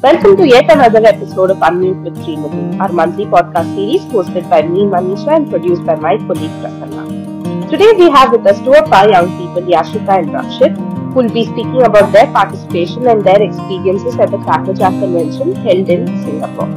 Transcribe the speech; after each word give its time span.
Welcome 0.00 0.36
to 0.36 0.46
yet 0.46 0.70
another 0.70 1.04
episode 1.04 1.50
of 1.50 1.56
Unmute 1.56 2.04
with 2.04 2.16
Srimati, 2.18 2.78
our 2.78 2.92
monthly 2.92 3.24
podcast 3.24 3.74
series 3.74 4.02
hosted 4.12 4.48
by 4.48 4.62
me, 4.62 4.82
Manisha, 4.82 5.34
and 5.34 5.50
produced 5.50 5.84
by 5.84 5.96
my 5.96 6.16
colleague 6.18 6.52
Prasanna. 6.60 7.68
Today 7.68 7.90
we 7.98 8.08
have 8.08 8.30
with 8.30 8.46
us 8.46 8.60
two 8.60 8.76
of 8.76 8.92
our 8.92 9.10
young 9.10 9.26
people, 9.38 9.60
Yashika 9.72 10.18
and 10.18 10.28
Rakshit, 10.28 10.76
who 10.76 11.14
will 11.14 11.28
be 11.30 11.44
speaking 11.46 11.82
about 11.82 12.12
their 12.12 12.28
participation 12.28 13.08
and 13.08 13.24
their 13.24 13.42
experiences 13.42 14.14
at 14.20 14.30
the 14.30 14.38
Crackerjack 14.38 14.92
convention 15.00 15.56
held 15.56 15.88
in 15.88 16.06
Singapore. 16.22 16.68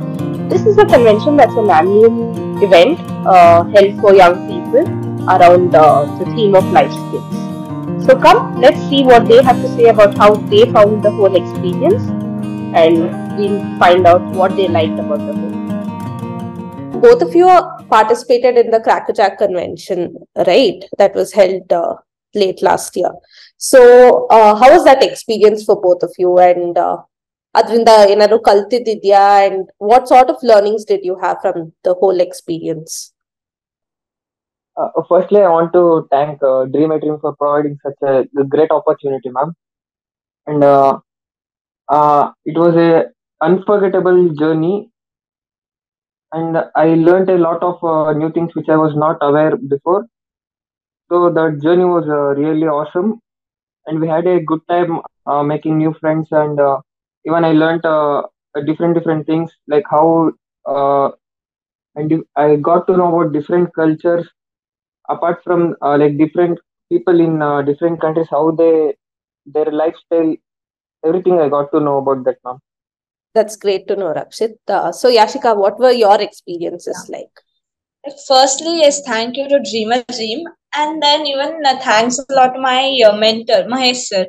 This 0.50 0.66
is 0.66 0.80
a 0.80 0.86
convention 0.88 1.38
that's 1.38 1.54
an 1.54 1.70
annual 1.70 2.64
event 2.64 3.00
uh, 3.28 3.66
held 3.66 4.02
for 4.02 4.16
young 4.16 4.48
people 4.50 5.30
around 5.30 5.76
uh, 5.76 6.06
the 6.18 6.26
theme 6.34 6.56
of 6.56 6.66
life 6.72 6.92
skills. 6.92 8.04
So 8.04 8.18
come, 8.20 8.60
let's 8.60 8.82
see 8.90 9.04
what 9.04 9.28
they 9.28 9.44
have 9.44 9.62
to 9.62 9.68
say 9.76 9.90
about 9.90 10.18
how 10.18 10.34
they 10.34 10.66
found 10.72 11.04
the 11.04 11.12
whole 11.12 11.36
experience 11.36 12.02
and 12.75 13.39
we'll 13.39 13.79
find 13.79 14.07
out 14.07 14.23
what 14.23 14.57
they 14.57 14.69
liked 14.69 14.99
about 14.99 15.19
the 15.19 15.35
whole. 15.35 15.57
both 17.01 17.23
of 17.23 17.35
you 17.35 17.47
participated 17.89 18.57
in 18.57 18.71
the 18.71 18.81
Crackerjack 18.81 19.39
convention, 19.39 20.17
right? 20.47 20.85
That 20.99 21.15
was 21.15 21.33
held 21.33 21.73
uh, 21.73 21.95
late 22.35 22.63
last 22.63 22.97
year. 22.97 23.13
So, 23.57 24.27
uh, 24.31 24.55
how 24.55 24.73
was 24.73 24.85
that 24.85 25.03
experience 25.03 25.65
for 25.65 25.81
both 25.81 26.03
of 26.03 26.15
you? 26.19 26.39
And 26.39 26.79
uh, 26.79 26.97
ಅದರಿಂದ 27.55 27.91
ಏನಾದ್ರು 28.13 28.39
ಕಲ್ತಿದ್ಯಾ 28.39 29.45
and 29.45 29.61
what 29.79 30.09
sort 30.09 30.29
of 30.33 30.43
learnings 30.43 30.85
did 30.85 31.03
you 31.09 31.17
have 31.23 31.39
from 31.45 31.73
the 31.83 31.95
whole 32.01 32.19
experience? 32.21 33.13
Uh, 34.77 34.91
firstly, 35.09 35.41
I 35.41 35.49
want 35.49 35.73
to 35.73 36.07
thank 36.11 36.43
uh, 36.43 36.67
Dream 36.67 36.91
a 36.91 37.01
Dream 37.01 37.19
for 37.23 37.35
providing 37.43 37.79
such 37.87 38.01
a 38.13 38.45
great 38.55 38.71
opportunity, 38.71 39.31
ma'am. 39.31 39.55
And 40.47 40.63
uh, 40.63 40.99
uh, 41.92 42.32
it 42.46 42.58
was 42.58 42.76
a 42.76 43.06
unforgettable 43.46 44.30
journey, 44.36 44.92
and 46.34 46.58
I 46.76 46.88
learned 46.96 47.30
a 47.30 47.38
lot 47.38 47.64
of 47.64 47.82
uh, 47.84 48.12
new 48.14 48.32
things 48.34 48.54
which 48.56 48.68
I 48.70 48.76
was 48.76 48.96
not 48.98 49.18
aware 49.22 49.56
before. 49.56 50.08
So 51.12 51.30
that 51.30 51.60
journey 51.62 51.86
was 51.86 52.06
uh, 52.10 52.34
really 52.42 52.68
awesome, 52.68 53.20
and 53.88 54.02
we 54.02 54.08
had 54.08 54.28
a 54.28 54.42
good 54.44 54.62
time 54.70 55.02
uh, 55.28 55.44
making 55.44 55.78
new 55.78 55.94
friends, 56.00 56.28
and 56.32 56.60
uh, 56.60 56.80
even 57.26 57.46
I 57.46 57.54
learned 57.54 57.86
uh, 57.86 58.24
different 58.66 58.96
different 58.96 59.26
things 59.28 59.52
like 59.68 59.86
how 59.90 60.32
uh, 60.68 61.12
and 61.96 62.24
I 62.38 62.58
got 62.58 62.88
to 62.88 62.98
know 62.98 63.10
about 63.16 63.34
different 63.34 63.74
cultures 63.76 64.28
apart 65.10 65.44
from 65.44 65.76
like 65.82 66.18
different 66.18 66.60
people 66.92 67.20
in 67.20 67.40
different 67.66 68.02
countries 68.02 68.28
how 68.32 68.52
they 68.52 68.96
their 69.46 69.72
lifestyle 69.72 70.36
everything 71.06 71.40
i 71.40 71.50
got 71.50 71.72
to 71.72 71.80
know 71.88 71.98
about 72.04 72.24
that 72.30 72.38
ma'am 72.46 72.60
That's 73.38 73.56
great 73.64 73.84
to 73.90 73.96
know, 74.00 74.08
Rakshit. 74.16 74.56
Uh, 74.78 74.92
so, 74.92 75.10
Yashika, 75.18 75.52
what 75.60 75.80
were 75.84 75.92
your 75.98 76.16
experiences 76.24 76.98
like? 77.14 77.42
Firstly, 78.28 78.74
yes, 78.80 78.98
thank 79.06 79.38
you 79.38 79.46
to 79.52 79.60
Dream 79.70 79.92
a 79.92 80.04
Dream, 80.16 80.42
and 80.82 81.02
then 81.06 81.26
even 81.32 81.54
uh, 81.72 81.80
thanks 81.86 82.20
a 82.20 82.26
lot 82.40 82.54
to 82.56 82.60
my 82.66 82.82
uh, 83.08 83.16
mentor 83.24 83.60
Mahesh 83.74 84.02
sir, 84.10 84.26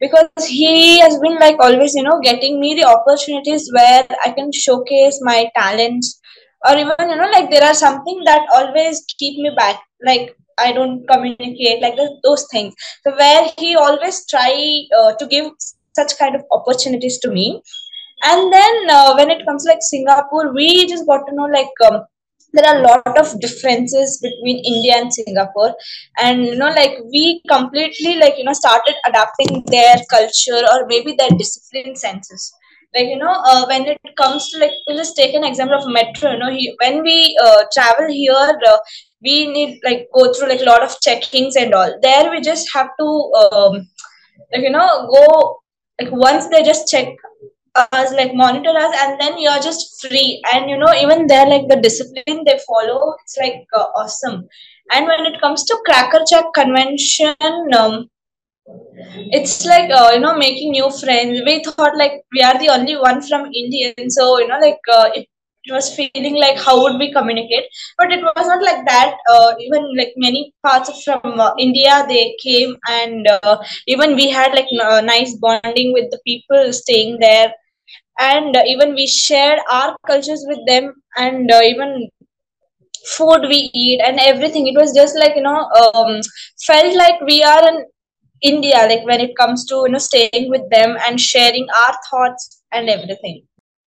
because 0.00 0.48
he 0.48 0.72
has 1.00 1.18
been 1.26 1.36
like 1.44 1.56
always, 1.68 1.94
you 1.94 2.04
know, 2.08 2.18
getting 2.28 2.60
me 2.60 2.74
the 2.80 2.88
opportunities 2.94 3.68
where 3.78 4.06
I 4.24 4.30
can 4.30 4.50
showcase 4.52 5.20
my 5.30 5.50
talents, 5.60 6.18
or 6.66 6.76
even 6.84 7.10
you 7.14 7.16
know, 7.16 7.30
like 7.36 7.50
there 7.50 7.64
are 7.64 7.74
something 7.74 8.22
that 8.24 8.46
always 8.54 9.04
keep 9.18 9.38
me 9.38 9.50
back, 9.56 9.80
like 10.04 10.36
I 10.58 10.72
don't 10.72 11.06
communicate, 11.08 11.82
like 11.82 11.96
those, 11.96 12.16
those 12.22 12.46
things. 12.50 12.74
So 13.04 13.16
where 13.16 13.50
he 13.58 13.76
always 13.76 14.26
try 14.26 14.52
uh, 14.98 15.14
to 15.14 15.26
give 15.26 15.50
such 15.96 16.18
kind 16.18 16.36
of 16.36 16.44
opportunities 16.52 17.18
to 17.20 17.30
me, 17.30 17.62
and 18.22 18.52
then 18.52 18.90
uh, 18.90 19.14
when 19.14 19.30
it 19.30 19.46
comes 19.46 19.64
like 19.66 19.78
Singapore, 19.80 20.52
we 20.54 20.86
just 20.86 21.06
got 21.06 21.26
to 21.26 21.34
know 21.34 21.50
like. 21.60 21.74
Um, 21.90 22.04
there 22.52 22.66
are 22.66 22.78
a 22.78 22.82
lot 22.82 23.18
of 23.18 23.40
differences 23.40 24.18
between 24.22 24.64
India 24.64 24.94
and 24.96 25.12
Singapore, 25.12 25.74
and 26.18 26.44
you 26.44 26.56
know, 26.56 26.68
like 26.68 26.96
we 27.12 27.42
completely 27.48 28.14
like 28.16 28.38
you 28.38 28.44
know 28.44 28.52
started 28.52 28.94
adapting 29.06 29.62
their 29.66 29.96
culture 30.10 30.62
or 30.72 30.86
maybe 30.86 31.14
their 31.18 31.30
discipline 31.36 31.96
senses. 31.96 32.52
Like 32.94 33.08
you 33.08 33.18
know, 33.18 33.32
uh, 33.32 33.66
when 33.66 33.86
it 33.86 33.98
comes 34.16 34.48
to 34.50 34.58
like, 34.58 34.70
we'll 34.86 34.96
just 34.96 35.16
take 35.16 35.34
an 35.34 35.44
example 35.44 35.76
of 35.78 35.88
metro. 35.88 36.32
You 36.32 36.38
know, 36.38 36.50
he, 36.50 36.74
when 36.82 37.02
we 37.02 37.36
uh, 37.44 37.64
travel 37.74 38.08
here, 38.08 38.58
uh, 38.66 38.78
we 39.22 39.46
need 39.48 39.80
like 39.84 40.08
go 40.14 40.32
through 40.32 40.48
like 40.48 40.60
a 40.60 40.64
lot 40.64 40.82
of 40.82 40.96
checkings 41.06 41.56
and 41.58 41.74
all. 41.74 41.98
There, 42.00 42.30
we 42.30 42.40
just 42.40 42.68
have 42.72 42.88
to 42.98 43.06
um, 43.52 43.88
like 44.52 44.62
you 44.62 44.70
know 44.70 45.08
go 45.12 45.58
like 46.00 46.12
once 46.12 46.48
they 46.48 46.62
just 46.62 46.88
check 46.88 47.08
us 47.92 48.12
like 48.12 48.34
monitor 48.34 48.70
us 48.70 48.94
and 49.04 49.20
then 49.20 49.38
you're 49.38 49.60
just 49.60 50.00
free. 50.00 50.42
And 50.52 50.70
you 50.70 50.78
know 50.78 50.92
even 50.94 51.26
there 51.26 51.46
like 51.46 51.68
the 51.68 51.80
discipline 51.80 52.44
they 52.44 52.58
follow 52.66 53.14
it's 53.22 53.36
like 53.38 53.66
uh, 53.74 53.86
awesome. 53.96 54.48
And 54.92 55.06
when 55.06 55.26
it 55.26 55.40
comes 55.40 55.64
to 55.64 55.78
Crackerjack 55.84 56.54
convention 56.54 57.34
um, 57.76 58.08
it's 59.30 59.64
like 59.66 59.90
uh, 59.90 60.10
you 60.14 60.20
know 60.20 60.36
making 60.36 60.72
new 60.72 60.90
friends. 60.90 61.40
We 61.44 61.62
thought 61.64 61.96
like 61.96 62.24
we 62.32 62.42
are 62.42 62.58
the 62.58 62.70
only 62.70 62.96
one 62.96 63.22
from 63.22 63.46
indian 63.46 64.10
so 64.10 64.38
you 64.38 64.48
know 64.48 64.58
like 64.58 64.80
uh, 64.92 65.10
it, 65.14 65.28
it 65.66 65.72
was 65.72 65.94
feeling 65.94 66.36
like 66.36 66.58
how 66.58 66.82
would 66.82 66.98
we 66.98 67.12
communicate? 67.12 67.64
But 67.98 68.12
it 68.12 68.22
was 68.22 68.46
not 68.46 68.62
like 68.62 68.84
that. 68.86 69.16
Uh, 69.30 69.54
even 69.60 69.96
like 69.96 70.12
many 70.16 70.54
parts 70.64 71.02
from 71.04 71.40
uh, 71.40 71.52
india 71.58 72.04
they 72.08 72.36
came 72.42 72.76
and 72.88 73.26
uh, 73.28 73.56
even 73.86 74.14
we 74.16 74.28
had 74.30 74.54
like 74.54 74.68
uh, 74.88 75.00
nice 75.00 75.34
bonding 75.36 75.92
with 75.92 76.10
the 76.10 76.20
people 76.26 76.72
staying 76.72 77.18
there. 77.20 77.52
And 78.18 78.56
uh, 78.56 78.62
even 78.66 78.94
we 78.94 79.06
shared 79.06 79.60
our 79.70 79.96
cultures 80.06 80.44
with 80.48 80.60
them 80.66 80.94
and 81.16 81.50
uh, 81.50 81.60
even 81.62 82.08
food 83.16 83.42
we 83.48 83.70
eat 83.72 84.00
and 84.00 84.18
everything. 84.20 84.66
It 84.66 84.76
was 84.78 84.94
just 84.94 85.16
like 85.18 85.36
you 85.36 85.42
know 85.42 85.60
um, 85.80 86.20
felt 86.66 86.94
like 86.96 87.20
we 87.22 87.42
are 87.42 87.68
in 87.68 87.84
india 88.50 88.80
like 88.90 89.04
when 89.10 89.20
it 89.26 89.36
comes 89.40 89.64
to 89.68 89.76
you 89.84 89.90
know 89.92 89.98
staying 90.06 90.50
with 90.54 90.64
them 90.70 90.96
and 91.06 91.20
sharing 91.20 91.66
our 91.82 91.94
thoughts 92.10 92.62
and 92.72 92.90
everything 92.90 93.42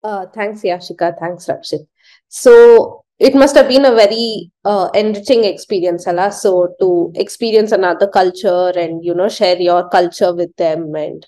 Uh, 0.04 0.26
thanks, 0.34 0.62
Yashika. 0.62 1.18
Thanks, 1.20 1.48
Rakshit. 1.48 1.88
So, 2.30 3.04
it 3.20 3.36
must 3.36 3.56
have 3.56 3.68
been 3.68 3.86
a 3.86 3.94
very 3.94 4.50
uh, 4.64 4.90
enriching 4.94 5.44
experience, 5.44 6.08
Allah. 6.08 6.32
So, 6.32 6.74
to 6.80 7.12
experience 7.16 7.72
another 7.72 8.08
culture 8.08 8.72
and, 8.76 9.04
you 9.04 9.14
know, 9.14 9.28
share 9.28 9.58
your 9.58 9.90
culture 9.90 10.34
with 10.34 10.56
them 10.56 10.96
and 10.96 11.26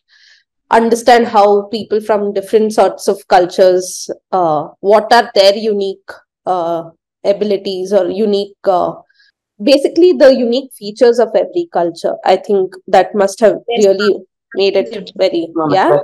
understand 0.70 1.28
how 1.28 1.64
people 1.64 2.00
from 2.00 2.34
different 2.34 2.72
sorts 2.74 3.10
of 3.10 3.28
cultures, 3.28 4.10
uh, 4.32 4.70
what 4.80 5.12
are 5.12 5.30
their 5.36 5.56
unique 5.56 6.10
uh, 6.46 6.84
abilities 7.26 7.92
or 7.92 8.10
unique, 8.10 8.56
uh, 8.64 8.94
basically 9.62 10.14
the 10.14 10.34
unique 10.34 10.72
features 10.74 11.20
of 11.20 11.30
every 11.36 11.68
culture. 11.74 12.16
I 12.24 12.38
think 12.38 12.74
that 12.88 13.14
must 13.14 13.42
have 13.42 13.58
Yes, 13.68 13.86
really 13.86 14.16
made 14.56 14.78
it 14.78 15.12
very, 15.18 15.48
Ma'am, 15.54 15.72
yeah, 15.72 16.00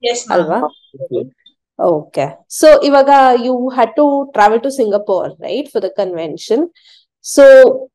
yes 0.00 0.28
ma'am. 0.28 0.40
Alva. 0.40 0.68
Okay. 1.78 2.34
So, 2.48 2.78
Ivaga, 2.80 3.42
you 3.42 3.70
had 3.70 3.90
to 3.96 4.30
travel 4.34 4.60
to 4.60 4.70
Singapore, 4.70 5.32
right, 5.40 5.68
for 5.70 5.80
the 5.80 5.90
convention. 5.90 6.70
So, 7.20 7.88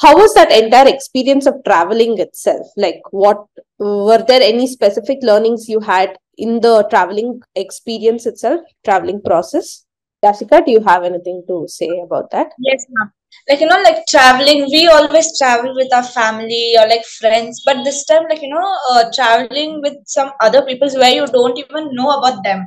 how 0.00 0.16
was 0.16 0.32
that 0.34 0.50
entire 0.52 0.88
experience 0.88 1.46
of 1.46 1.62
traveling 1.64 2.18
itself? 2.18 2.66
Like, 2.76 3.00
what 3.10 3.44
were 3.78 4.24
there 4.26 4.40
any 4.42 4.66
specific 4.66 5.18
learnings 5.22 5.68
you 5.68 5.80
had 5.80 6.16
in 6.38 6.60
the 6.60 6.86
traveling 6.88 7.40
experience 7.54 8.24
itself, 8.26 8.60
traveling 8.84 9.20
process? 9.22 9.84
Yashika, 10.24 10.64
do 10.64 10.72
you 10.72 10.80
have 10.80 11.04
anything 11.04 11.44
to 11.46 11.66
say 11.68 11.90
about 12.02 12.30
that? 12.30 12.48
Yes, 12.58 12.86
ma'am. 12.90 13.12
Like, 13.48 13.60
you 13.60 13.66
know, 13.66 13.80
like 13.82 14.06
traveling, 14.08 14.66
we 14.70 14.86
always 14.88 15.38
travel 15.38 15.74
with 15.74 15.92
our 15.92 16.02
family 16.02 16.74
or 16.78 16.88
like 16.88 17.04
friends, 17.04 17.62
but 17.66 17.84
this 17.84 18.04
time, 18.06 18.24
like, 18.30 18.40
you 18.40 18.48
know, 18.48 18.76
uh, 18.92 19.04
traveling 19.14 19.82
with 19.82 19.94
some 20.06 20.30
other 20.40 20.62
people 20.62 20.88
where 20.94 21.10
you 21.14 21.26
don't 21.26 21.58
even 21.58 21.94
know 21.94 22.10
about 22.18 22.42
them. 22.44 22.66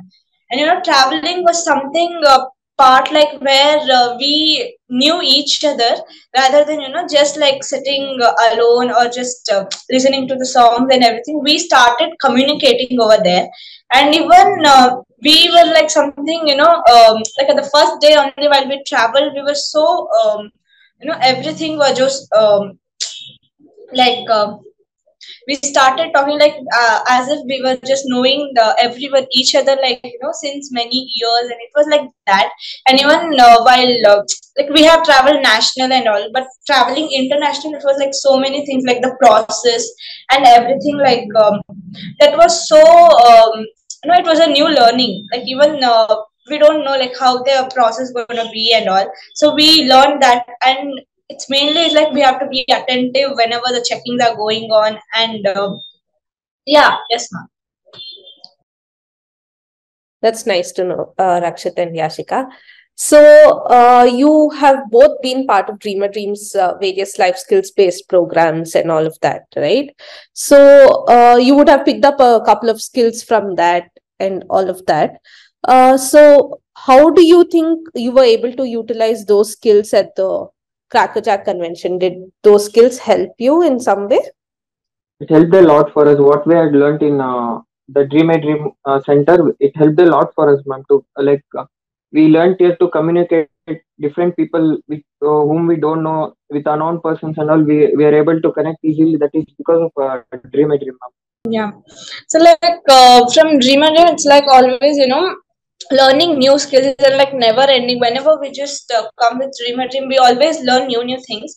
And, 0.50 0.60
you 0.60 0.66
know, 0.66 0.80
traveling 0.82 1.42
was 1.44 1.64
something 1.64 2.20
uh, 2.26 2.44
part 2.76 3.12
like 3.12 3.40
where 3.40 3.78
uh, 3.92 4.16
we 4.18 4.76
knew 4.88 5.20
each 5.22 5.64
other 5.64 5.96
rather 6.36 6.64
than, 6.64 6.80
you 6.80 6.88
know, 6.88 7.06
just 7.06 7.36
like 7.36 7.62
sitting 7.62 8.18
uh, 8.22 8.32
alone 8.52 8.90
or 8.90 9.08
just 9.08 9.50
uh, 9.52 9.66
listening 9.90 10.26
to 10.28 10.36
the 10.36 10.46
songs 10.46 10.88
and 10.92 11.04
everything. 11.04 11.40
We 11.42 11.58
started 11.58 12.10
communicating 12.20 13.00
over 13.00 13.18
there. 13.22 13.48
And 13.92 14.14
even 14.14 14.64
uh, 14.64 14.96
we 15.22 15.50
were 15.50 15.66
like 15.72 15.90
something, 15.90 16.48
you 16.48 16.56
know, 16.56 16.82
um, 16.94 17.22
like 17.38 17.50
at 17.50 17.56
the 17.56 17.70
first 17.74 18.00
day 18.00 18.14
only 18.16 18.48
while 18.48 18.68
we 18.68 18.82
traveled, 18.86 19.34
we 19.34 19.42
were 19.42 19.54
so, 19.54 20.08
um, 20.22 20.50
you 21.00 21.08
know, 21.08 21.18
everything 21.20 21.76
was 21.76 21.96
just 21.98 22.32
um, 22.32 22.78
like 23.92 24.28
uh, 24.30 24.56
we 25.48 25.54
started 25.56 26.12
talking 26.12 26.38
like 26.38 26.56
uh, 26.74 27.00
as 27.08 27.28
if 27.28 27.40
we 27.46 27.60
were 27.62 27.76
just 27.86 28.04
knowing 28.06 28.50
the 28.54 28.76
everyone 28.78 29.26
each 29.32 29.54
other 29.54 29.76
like 29.82 30.00
you 30.04 30.18
know 30.22 30.32
since 30.32 30.72
many 30.72 31.08
years 31.14 31.44
and 31.44 31.60
it 31.66 31.72
was 31.74 31.86
like 31.88 32.08
that 32.26 32.50
and 32.86 33.00
even 33.00 33.38
uh, 33.40 33.62
while 33.62 33.94
uh, 34.06 34.22
like 34.58 34.70
we 34.70 34.82
have 34.82 35.04
traveled 35.04 35.42
national 35.42 35.92
and 35.92 36.08
all 36.08 36.30
but 36.32 36.46
traveling 36.66 37.10
international 37.12 37.74
it 37.74 37.82
was 37.84 37.98
like 37.98 38.14
so 38.14 38.38
many 38.38 38.64
things 38.66 38.84
like 38.84 39.02
the 39.02 39.16
process 39.20 39.88
and 40.32 40.44
everything 40.46 40.98
like 40.98 41.26
um, 41.36 41.60
that 42.20 42.36
was 42.36 42.68
so 42.68 42.80
um, 42.80 43.66
you 44.04 44.10
know 44.10 44.18
it 44.18 44.24
was 44.24 44.40
a 44.40 44.46
new 44.46 44.68
learning. 44.68 45.26
Like 45.32 45.46
even 45.46 45.82
uh, 45.82 46.16
we 46.48 46.58
don't 46.58 46.84
know 46.84 46.96
like 46.96 47.16
how 47.18 47.42
the 47.42 47.70
process 47.74 48.12
going 48.12 48.26
to 48.28 48.48
be 48.52 48.72
and 48.74 48.88
all. 48.88 49.10
So 49.34 49.54
we 49.54 49.88
learned 49.88 50.22
that, 50.22 50.46
and 50.64 51.00
it's 51.30 51.48
mainly 51.48 51.94
like 51.94 52.12
we 52.12 52.20
have 52.20 52.40
to 52.40 52.48
be 52.48 52.64
attentive 52.68 53.30
whenever 53.36 53.68
the 53.68 53.86
checkings 53.88 54.22
are 54.26 54.36
going 54.36 54.64
on, 54.70 54.98
and 55.14 55.46
uh, 55.46 55.76
yeah, 56.66 56.96
yes, 57.08 57.28
ma'am. 57.32 57.46
That's 60.22 60.44
nice 60.44 60.72
to 60.72 60.84
know, 60.84 61.14
uh, 61.16 61.40
Rakshit 61.40 61.78
and 61.78 61.96
Yashika. 61.96 62.50
So, 62.96 63.18
uh, 63.70 64.06
you 64.12 64.50
have 64.50 64.90
both 64.90 65.22
been 65.22 65.46
part 65.46 65.70
of 65.70 65.78
Dream 65.78 66.02
a 66.02 66.08
Dream's 66.08 66.54
uh, 66.54 66.76
various 66.78 67.18
life 67.18 67.38
skills 67.38 67.70
based 67.70 68.08
programs 68.10 68.74
and 68.74 68.90
all 68.90 69.06
of 69.06 69.16
that, 69.22 69.44
right? 69.56 69.88
So, 70.34 71.06
uh, 71.08 71.38
you 71.40 71.54
would 71.54 71.68
have 71.70 71.86
picked 71.86 72.04
up 72.04 72.20
a 72.20 72.42
couple 72.44 72.68
of 72.68 72.82
skills 72.82 73.22
from 73.22 73.54
that 73.54 73.88
and 74.18 74.44
all 74.50 74.68
of 74.68 74.84
that. 74.84 75.12
Uh, 75.66 75.96
so, 75.96 76.60
how 76.74 77.08
do 77.08 77.24
you 77.24 77.44
think 77.50 77.88
you 77.94 78.12
were 78.12 78.24
able 78.24 78.52
to 78.52 78.68
utilize 78.68 79.24
those 79.24 79.52
skills 79.52 79.94
at 79.94 80.14
the 80.16 80.48
Crackerjack 80.90 81.44
convention? 81.44 81.98
Did 81.98 82.14
those 82.42 82.66
skills 82.66 82.98
help 82.98 83.30
you 83.38 83.62
in 83.62 83.80
some 83.80 84.08
way? 84.08 84.20
It 85.20 85.30
helped 85.30 85.54
a 85.54 85.62
lot 85.62 85.92
for 85.92 86.08
us. 86.08 86.18
What 86.18 86.46
we 86.46 86.54
had 86.54 86.72
learned 86.72 87.02
in 87.02 87.20
uh, 87.20 87.60
the 87.88 88.06
Dream 88.06 88.30
a 88.30 88.40
Dream 88.40 88.70
uh, 88.84 89.00
Center, 89.02 89.54
it 89.60 89.76
helped 89.76 90.00
a 90.00 90.06
lot 90.06 90.32
for 90.34 90.52
us, 90.54 90.62
ma'am, 90.66 90.82
to 90.88 91.04
like 91.18 91.44
we 92.12 92.28
learned 92.28 92.56
here 92.58 92.76
to 92.76 92.88
communicate 92.88 93.48
different 94.00 94.36
people 94.36 94.78
with 94.88 95.02
uh, 95.22 95.42
whom 95.48 95.66
we 95.66 95.76
don't 95.76 96.02
know 96.02 96.34
with 96.48 96.66
unknown 96.66 97.00
persons 97.00 97.38
and 97.38 97.50
all 97.50 97.62
we, 97.62 97.94
we 97.96 98.04
are 98.04 98.14
able 98.14 98.40
to 98.40 98.52
connect 98.52 98.78
easily 98.84 99.16
that 99.16 99.30
is 99.32 99.44
because 99.58 99.80
of 99.88 100.02
uh, 100.02 100.20
dream 100.52 100.70
a 100.72 100.78
dream 100.78 100.96
ma'am. 101.00 101.12
yeah 101.56 101.70
so 102.28 102.38
like 102.38 102.82
uh, 102.88 103.20
from 103.32 103.58
dream 103.60 103.82
a 103.82 103.90
dream 103.94 104.08
it's 104.14 104.24
like 104.24 104.44
always 104.48 104.96
you 104.96 105.06
know 105.06 105.36
learning 105.90 106.38
new 106.38 106.58
skills 106.58 106.86
is 106.86 107.16
like 107.16 107.34
never 107.34 107.62
ending 107.62 107.98
whenever 107.98 108.38
we 108.40 108.50
just 108.50 108.90
uh, 108.92 109.02
come 109.20 109.38
with 109.38 109.52
dream 109.58 109.80
a 109.80 109.88
dream 109.88 110.08
we 110.08 110.18
always 110.18 110.60
learn 110.68 110.86
new 110.86 111.02
new 111.04 111.20
things 111.26 111.56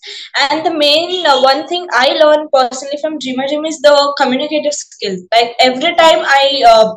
and 0.50 0.65
the 0.65 0.74
main 0.74 1.25
uh, 1.25 1.39
one 1.41 1.68
thing 1.68 1.88
i 1.94 2.07
learned 2.24 2.50
personally 2.51 2.97
from 3.01 3.19
dream 3.19 3.39
a 3.39 3.47
dream 3.47 3.65
is 3.65 3.80
the 3.81 3.95
communicative 4.18 4.74
skills 4.74 5.21
like 5.35 5.56
every 5.59 5.95
time 6.03 6.25
i 6.39 6.63
uh, 6.74 6.94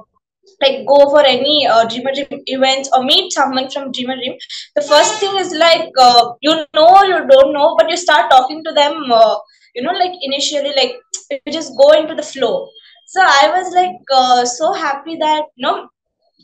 like 0.62 0.86
go 0.86 0.98
for 1.10 1.24
any 1.24 1.66
uh, 1.66 1.84
Dream 1.88 2.06
a 2.06 2.14
Dream 2.14 2.42
events 2.46 2.90
or 2.94 3.04
meet 3.04 3.32
someone 3.32 3.70
from 3.70 3.92
Dream 3.92 4.10
a 4.10 4.16
Dream, 4.16 4.36
the 4.74 4.82
first 4.82 5.20
thing 5.20 5.36
is 5.38 5.52
like 5.52 5.90
uh, 5.98 6.32
you 6.40 6.54
know 6.74 7.02
you 7.02 7.26
don't 7.28 7.52
know, 7.52 7.74
but 7.78 7.90
you 7.90 7.96
start 7.96 8.30
talking 8.30 8.64
to 8.64 8.72
them. 8.72 9.12
Uh, 9.12 9.36
you 9.74 9.82
know, 9.82 9.92
like 9.92 10.12
initially, 10.22 10.72
like 10.76 10.96
you 11.30 11.52
just 11.52 11.72
go 11.76 11.92
into 11.92 12.14
the 12.14 12.22
flow. 12.22 12.68
So 13.06 13.20
I 13.20 13.50
was 13.54 13.74
like 13.74 13.96
uh, 14.12 14.44
so 14.44 14.72
happy 14.72 15.16
that 15.16 15.44
you 15.56 15.66
know, 15.66 15.88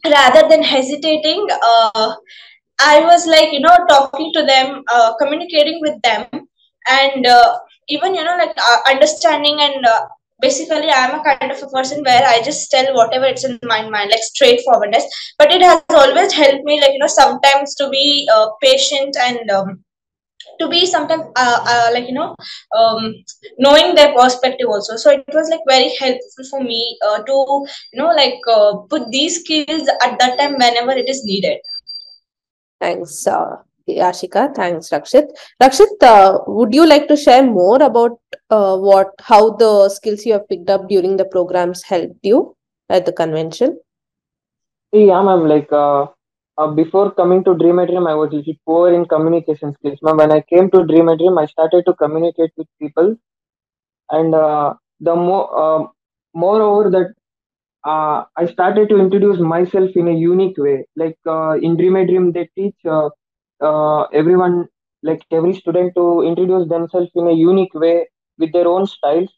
rather 0.05 0.49
than 0.49 0.63
hesitating, 0.63 1.47
uh, 1.63 2.15
I 2.81 3.01
was 3.01 3.27
like 3.27 3.53
you 3.53 3.61
know 3.61 3.77
talking 3.89 4.33
to 4.35 4.45
them, 4.45 4.83
uh, 4.93 5.15
communicating 5.19 5.81
with 5.81 6.01
them, 6.03 6.27
and 6.89 7.27
uh, 7.27 7.59
even 7.89 8.15
you 8.15 8.25
know 8.25 8.37
like 8.37 8.57
uh, 8.57 8.79
understanding 8.89 9.59
and 9.61 9.87
uh, 9.87 10.01
basically 10.41 10.91
i'm 10.91 11.19
a 11.19 11.23
kind 11.25 11.53
of 11.53 11.63
a 11.63 11.69
person 11.75 12.03
where 12.05 12.25
i 12.27 12.43
just 12.43 12.71
tell 12.71 12.93
whatever 12.95 13.27
it's 13.33 13.45
in 13.45 13.59
my 13.65 13.89
mind 13.89 14.11
like 14.11 14.23
straightforwardness. 14.23 15.05
But 15.39 15.53
it 15.53 15.63
has 15.63 15.83
always 15.89 16.33
helped 16.33 16.65
me 16.65 16.81
like 16.81 16.93
you 16.93 16.99
know 16.99 17.07
sometimes 17.07 17.75
to 17.77 17.89
be 17.91 18.29
uh, 18.35 18.49
patient 18.63 19.17
and 19.21 19.51
um, 19.51 19.85
to 20.59 20.69
be 20.69 20.85
sometimes 20.87 21.25
uh, 21.37 21.61
uh, 21.75 21.91
like 21.93 22.07
you 22.07 22.15
know 22.15 22.35
um, 22.77 23.15
knowing 23.59 23.95
their 23.95 24.13
perspective 24.15 24.69
also 24.69 24.97
so 24.97 25.11
it 25.11 25.25
was 25.33 25.49
like 25.49 25.61
very 25.69 25.93
helpful 25.99 26.45
for 26.51 26.63
me 26.63 26.99
uh, 27.07 27.23
to 27.23 27.67
you 27.93 28.01
know 28.03 28.09
like 28.09 28.41
uh, 28.49 28.73
put 28.91 29.11
these 29.11 29.41
skills 29.41 29.89
at 30.03 30.19
that 30.19 30.39
time 30.39 30.55
whenever 30.55 30.93
it 30.93 31.09
is 31.09 31.25
needed 31.25 31.59
thanks 32.81 33.27
uh, 33.27 33.57
Yashika. 33.89 34.55
Thanks, 34.55 34.91
Rakshit. 34.91 35.29
Rakshit, 35.61 36.03
uh, 36.03 36.39
would 36.47 36.75
you 36.75 36.87
like 36.87 37.09
to 37.09 37.17
share 37.17 37.43
more 37.43 37.83
about 37.83 38.19
uh, 38.51 38.77
what 38.77 39.11
how 39.21 39.51
the 39.57 39.89
skills 39.89 40.25
you 40.25 40.35
have 40.35 40.49
picked 40.49 40.71
up 40.71 40.89
during 40.89 41.17
the 41.17 41.25
programs 41.25 41.83
helped 41.83 42.19
you 42.23 42.55
at 42.89 43.07
the 43.07 43.13
convention? 43.13 43.79
Yeah, 44.93 45.23
ma'am. 45.23 45.49
Like 45.49 45.73
uh, 46.59 46.69
before 46.69 47.11
coming 47.13 47.45
to 47.45 47.55
Dream 47.55 47.79
a 47.79 47.87
Dream, 47.87 48.07
I 48.07 48.15
was 48.15 48.33
little 48.33 48.55
poor 48.67 48.93
in 48.93 49.05
communication 49.07 49.75
skills. 49.75 49.99
Ma'am, 50.03 50.17
when 50.19 50.33
I 50.33 50.41
came 50.43 50.71
to 50.71 50.85
Dream 50.87 51.09
a 51.09 51.17
Dream, 51.17 51.39
I 51.39 51.47
started 51.47 51.85
to 51.87 51.95
communicate 51.95 52.53
with 52.57 52.67
people, 52.81 53.17
and 54.11 54.35
uh, 54.35 54.75
the 55.01 55.15
more 55.17 55.47
uh, 55.65 55.87
moreover 56.35 56.91
that 56.91 57.15
uh, 57.85 58.25
I 58.37 58.47
started 58.47 58.89
to 58.91 58.99
introduce 58.99 59.39
myself 59.41 59.91
in 59.97 60.09
a 60.09 60.13
unique 60.15 60.59
way. 60.59 60.87
Like 60.97 61.19
uh, 61.27 61.59
in 61.61 61.77
Dream 61.77 61.97
a 61.97 62.07
Dream, 62.07 62.33
they 62.33 62.49
teach 62.57 62.77
uh, 62.87 63.11
uh, 63.61 64.03
everyone 64.13 64.69
like 65.03 65.23
every 65.33 65.55
student 65.55 65.95
to 65.97 66.23
introduce 66.23 66.69
themselves 66.69 67.11
in 67.15 67.27
a 67.29 67.33
unique 67.33 67.75
way 67.75 68.09
with 68.39 68.53
their 68.53 68.69
own 68.69 68.87
styles 68.87 69.31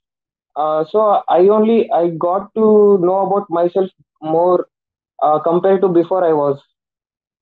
so 0.90 1.00
i 1.28 1.40
only 1.56 1.90
i 1.92 2.08
got 2.24 2.52
to 2.54 2.98
know 3.06 3.16
about 3.26 3.46
myself 3.50 3.90
more 4.22 4.66
compared 5.44 5.80
to 5.82 5.88
before 5.88 6.24
i 6.24 6.32
was 6.32 6.60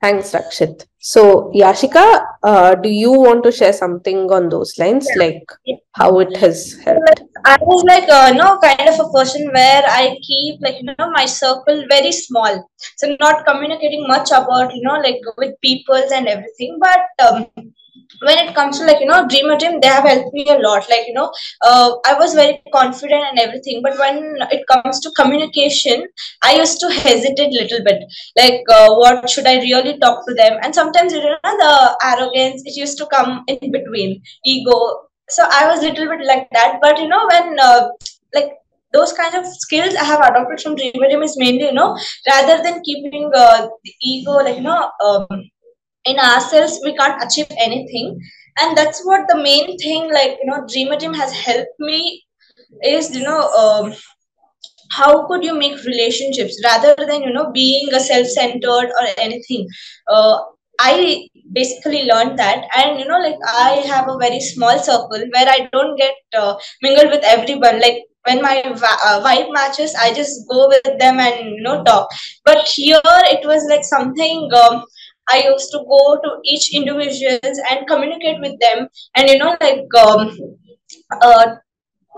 Thanks, 0.02 0.32
Rakshit. 0.32 0.86
So, 0.98 1.52
Yashika, 1.54 2.24
uh, 2.42 2.74
do 2.74 2.88
you 2.88 3.12
want 3.12 3.44
to 3.44 3.52
share 3.52 3.72
something 3.72 4.32
on 4.32 4.48
those 4.48 4.76
lines, 4.76 5.06
yeah. 5.10 5.24
like 5.24 5.44
yeah. 5.64 5.76
how 5.92 6.18
it 6.18 6.36
has 6.38 6.74
helped? 6.84 7.22
I 7.44 7.56
was 7.60 7.84
like, 7.84 8.08
uh, 8.08 8.32
no, 8.32 8.58
kind 8.58 8.88
of 8.88 8.98
a 8.98 9.12
person 9.12 9.48
where 9.54 9.84
I 9.86 10.16
keep 10.26 10.60
like 10.60 10.78
you 10.80 10.92
know 10.98 11.10
my 11.12 11.24
circle 11.24 11.84
very 11.88 12.10
small, 12.10 12.68
so 12.96 13.16
not 13.20 13.46
communicating 13.46 14.08
much 14.08 14.30
about 14.32 14.74
you 14.74 14.82
know 14.82 14.98
like 14.98 15.20
with 15.36 15.54
peoples 15.60 16.10
and 16.10 16.26
everything, 16.26 16.80
but 16.80 17.00
um, 17.24 17.46
when 18.20 18.38
it 18.38 18.54
comes 18.54 18.78
to 18.78 18.84
like 18.86 19.00
you 19.00 19.06
know 19.06 19.26
dream 19.28 19.50
a 19.50 19.58
dream 19.58 19.80
they 19.80 19.88
have 19.88 20.04
helped 20.04 20.32
me 20.32 20.46
a 20.48 20.58
lot. 20.58 20.88
Like 20.88 21.06
you 21.06 21.14
know 21.14 21.32
uh, 21.62 21.92
i 22.06 22.14
was 22.14 22.34
very 22.34 22.60
confident 22.72 23.24
and 23.30 23.38
everything 23.38 23.82
but 23.82 23.98
when 23.98 24.36
it 24.50 24.64
comes 24.72 25.00
to 25.00 25.10
communication 25.16 26.06
i 26.42 26.54
used 26.54 26.80
to 26.80 26.88
hesitate 26.88 27.54
a 27.54 27.62
little 27.62 27.84
bit. 27.84 28.02
Like 28.36 28.62
uh, 28.68 28.94
what 28.94 29.28
should 29.28 29.46
i 29.46 29.56
really 29.56 29.98
talk 29.98 30.26
to 30.26 30.34
them? 30.34 30.58
And 30.62 30.74
sometimes 30.74 31.12
you 31.12 31.22
know 31.22 31.36
the 31.42 31.96
arrogance 32.02 32.62
it 32.64 32.76
used 32.76 32.98
to 32.98 33.06
come 33.06 33.44
in 33.46 33.70
between 33.70 34.22
ego. 34.44 34.78
So 35.28 35.46
i 35.50 35.66
was 35.68 35.80
a 35.82 35.88
little 35.88 36.08
bit 36.16 36.26
like 36.26 36.48
that. 36.52 36.78
But 36.82 36.98
you 36.98 37.08
know 37.08 37.26
when 37.30 37.58
uh, 37.58 37.88
like 38.34 38.52
those 38.92 39.12
kinds 39.12 39.34
of 39.34 39.46
skills 39.46 39.94
I 39.94 40.04
have 40.04 40.20
adopted 40.20 40.60
from 40.60 40.76
Dream 40.76 40.92
a 40.94 41.08
Dream 41.08 41.22
is 41.22 41.36
mainly, 41.38 41.64
you 41.64 41.72
know, 41.72 41.98
rather 42.28 42.62
than 42.62 42.82
keeping 42.82 43.30
uh, 43.34 43.68
the 43.84 43.94
ego, 44.02 44.32
like, 44.32 44.56
you 44.56 44.62
know, 44.62 44.90
um, 45.02 45.26
in 46.04 46.18
ourselves 46.18 46.80
we 46.84 46.96
can't 46.96 47.22
achieve 47.22 47.46
anything. 47.58 48.20
And 48.60 48.76
that's 48.76 49.04
what 49.04 49.26
the 49.28 49.36
main 49.36 49.76
thing 49.78 50.12
like 50.12 50.38
you 50.42 50.50
know 50.50 50.66
dream 50.66 50.92
a 50.92 50.98
dream 50.98 51.14
has 51.14 51.32
helped 51.32 51.78
me 51.80 52.24
is 52.84 53.14
you 53.16 53.22
know 53.24 53.48
um, 53.52 53.94
how 54.90 55.26
could 55.26 55.42
you 55.44 55.58
make 55.58 55.82
relationships? 55.84 56.60
Rather 56.64 56.94
than 56.98 57.22
you 57.22 57.32
know 57.32 57.50
being 57.52 57.92
a 57.94 58.00
self-centered 58.00 58.90
or 59.00 59.06
anything. 59.18 59.68
Uh, 60.08 60.38
i 60.80 61.28
basically 61.52 62.04
learned 62.04 62.38
that. 62.38 62.64
And 62.76 62.98
you 62.98 63.06
know 63.06 63.18
like 63.18 63.36
i 63.48 63.82
have 63.86 64.08
a 64.08 64.18
very 64.18 64.40
small 64.40 64.78
circle 64.78 65.24
where 65.34 65.48
i 65.48 65.68
don't 65.72 65.96
get 65.96 66.14
uh, 66.36 66.54
mingled 66.82 67.10
with 67.10 67.24
everyone. 67.24 67.80
Like 67.80 68.02
when 68.24 68.40
my 68.40 68.62
uh, 68.62 69.46
matches 69.52 69.94
i 70.00 70.12
just 70.14 70.48
go 70.48 70.68
with 70.68 70.98
them 70.98 71.18
and 71.18 71.50
you 71.50 71.62
know 71.62 71.82
talk. 71.84 72.08
But 72.44 72.66
here 72.66 73.00
it 73.04 73.46
was 73.46 73.66
like 73.68 73.84
something 73.84 74.50
um, 74.62 74.84
I 75.30 75.44
used 75.48 75.70
to 75.72 75.78
go 75.78 76.20
to 76.22 76.40
each 76.44 76.74
individuals 76.74 77.60
and 77.70 77.86
communicate 77.86 78.40
with 78.40 78.58
them, 78.60 78.88
and 79.16 79.28
you 79.28 79.38
know, 79.38 79.56
like 79.60 79.86
um, 79.98 80.38
uh, 81.20 81.56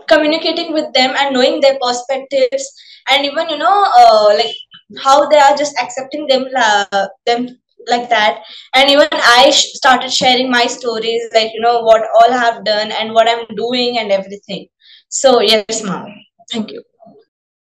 communicating 0.08 0.72
with 0.72 0.92
them 0.94 1.14
and 1.16 1.34
knowing 1.34 1.60
their 1.60 1.78
perspectives, 1.80 2.72
and 3.10 3.24
even 3.24 3.48
you 3.48 3.58
know, 3.58 3.86
uh, 3.96 4.34
like 4.36 4.54
how 5.02 5.28
they 5.28 5.38
are 5.38 5.56
just 5.56 5.76
accepting 5.78 6.26
them, 6.26 6.46
uh, 6.56 7.06
them 7.26 7.48
like 7.88 8.08
that. 8.08 8.42
And 8.74 8.90
even 8.90 9.08
I 9.12 9.50
sh- 9.50 9.74
started 9.74 10.12
sharing 10.12 10.50
my 10.50 10.66
stories, 10.66 11.22
like 11.34 11.52
you 11.52 11.60
know 11.60 11.80
what 11.82 12.02
all 12.14 12.32
I 12.32 12.38
have 12.38 12.64
done 12.64 12.92
and 12.92 13.12
what 13.12 13.28
I'm 13.28 13.46
doing 13.56 13.98
and 13.98 14.10
everything. 14.10 14.68
So 15.08 15.40
yes, 15.40 15.82
ma'am. 15.82 16.06
Thank 16.50 16.72
you. 16.72 16.82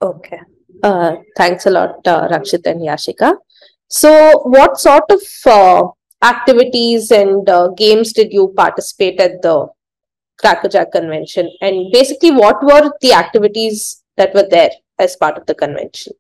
Okay. 0.02 0.40
Uh, 0.83 1.16
thanks 1.37 1.66
a 1.66 1.71
lot, 1.71 2.07
uh, 2.07 2.28
Rakshit 2.28 2.64
and 2.66 2.80
Yashika. 2.80 3.37
So, 3.88 4.40
what 4.45 4.78
sort 4.78 5.04
of 5.11 5.23
uh, 5.47 5.83
activities 6.23 7.11
and 7.11 7.49
uh, 7.49 7.68
games 7.68 8.12
did 8.12 8.33
you 8.33 8.52
participate 8.57 9.21
at 9.21 9.40
the 9.42 9.68
Crackerjack 10.38 10.92
convention? 10.92 11.50
And 11.61 11.90
basically, 11.92 12.30
what 12.30 12.62
were 12.62 12.92
the 13.00 13.12
activities 13.12 14.04
that 14.16 14.35
were 14.35 14.47
there 14.49 14.71
as 14.99 15.16
part 15.16 15.38
of 15.38 15.47
the 15.47 15.54
convention? 15.54 16.12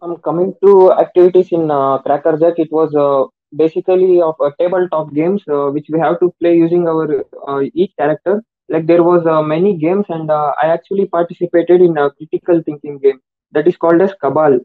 I'm 0.00 0.16
coming 0.18 0.54
to 0.64 0.92
activities 0.92 1.48
in 1.50 1.70
uh, 1.70 1.98
Crackerjack, 1.98 2.58
it 2.58 2.70
was 2.70 2.94
uh, 2.94 3.26
basically 3.56 4.20
of 4.20 4.36
uh, 4.40 4.50
tabletop 4.60 5.12
games 5.12 5.42
uh, 5.48 5.70
which 5.70 5.86
we 5.90 5.98
have 5.98 6.20
to 6.20 6.32
play 6.40 6.56
using 6.56 6.86
our 6.86 7.24
uh, 7.48 7.62
each 7.74 7.92
character. 7.98 8.42
Like 8.68 8.86
there 8.86 9.02
was 9.02 9.26
uh, 9.26 9.42
many 9.42 9.76
games, 9.76 10.06
and 10.08 10.30
I 10.30 10.66
actually 10.66 11.06
participated 11.06 11.80
in 11.80 11.96
a 11.98 12.10
critical 12.10 12.62
thinking 12.64 12.98
game 12.98 13.20
that 13.52 13.68
is 13.68 13.76
called 13.76 14.02
as 14.02 14.12
Cabal. 14.20 14.58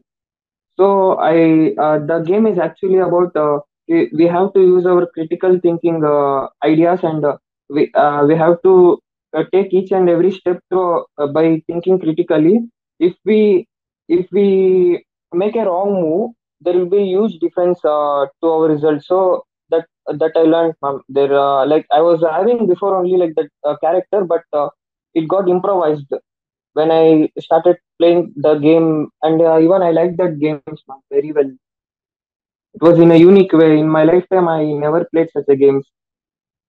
So 0.78 1.16
I 1.18 1.74
uh, 1.86 1.98
the 2.10 2.20
game 2.26 2.46
is 2.46 2.58
actually 2.58 2.98
about 2.98 3.36
uh, 3.36 3.58
we, 3.88 4.10
we 4.16 4.26
have 4.26 4.52
to 4.54 4.60
use 4.60 4.86
our 4.86 5.06
critical 5.06 5.58
thinking 5.60 6.04
uh, 6.04 6.48
ideas 6.64 7.00
and 7.02 7.24
we 7.68 7.90
we 8.28 8.34
have 8.36 8.60
to 8.62 8.98
take 9.52 9.72
each 9.72 9.92
and 9.92 10.08
every 10.08 10.30
step 10.32 10.60
through, 10.70 11.04
by 11.32 11.62
thinking 11.66 11.98
critically. 11.98 12.60
If 12.98 13.14
we 13.24 13.66
if 14.08 14.26
we 14.32 15.04
make 15.32 15.56
a 15.56 15.64
wrong 15.64 15.92
move, 16.02 16.32
there 16.60 16.74
will 16.78 16.90
be 16.90 17.04
huge 17.04 17.38
difference 17.38 17.80
uh, 17.84 18.26
to 18.42 18.48
our 18.48 18.68
results. 18.68 19.06
So 19.08 19.44
that 19.70 19.86
that 20.06 20.32
I 20.36 20.42
learned 20.42 20.74
from 20.80 21.02
there. 21.08 21.32
Uh, 21.32 21.66
like 21.66 21.86
I 21.92 22.00
was 22.00 22.20
having 22.22 22.66
before 22.66 22.96
only 22.96 23.16
like 23.16 23.34
that 23.36 23.48
uh, 23.64 23.76
character, 23.82 24.24
but 24.24 24.42
it 25.14 25.28
got 25.28 25.48
improvised 25.48 26.12
when 26.74 26.90
I 26.90 27.30
started 27.38 27.76
playing 27.98 28.32
the 28.36 28.54
game, 28.54 29.08
and 29.22 29.40
uh, 29.40 29.58
even 29.58 29.82
I 29.82 29.90
liked 29.90 30.16
that 30.18 30.38
game 30.38 30.60
very 31.10 31.32
well. 31.32 31.50
It 32.74 32.80
was 32.80 32.98
in 32.98 33.10
a 33.10 33.16
unique 33.16 33.52
way. 33.52 33.78
In 33.78 33.88
my 33.88 34.04
lifetime, 34.04 34.48
I 34.48 34.64
never 34.64 35.04
played 35.12 35.28
such 35.32 35.44
a 35.48 35.56
game. 35.56 35.82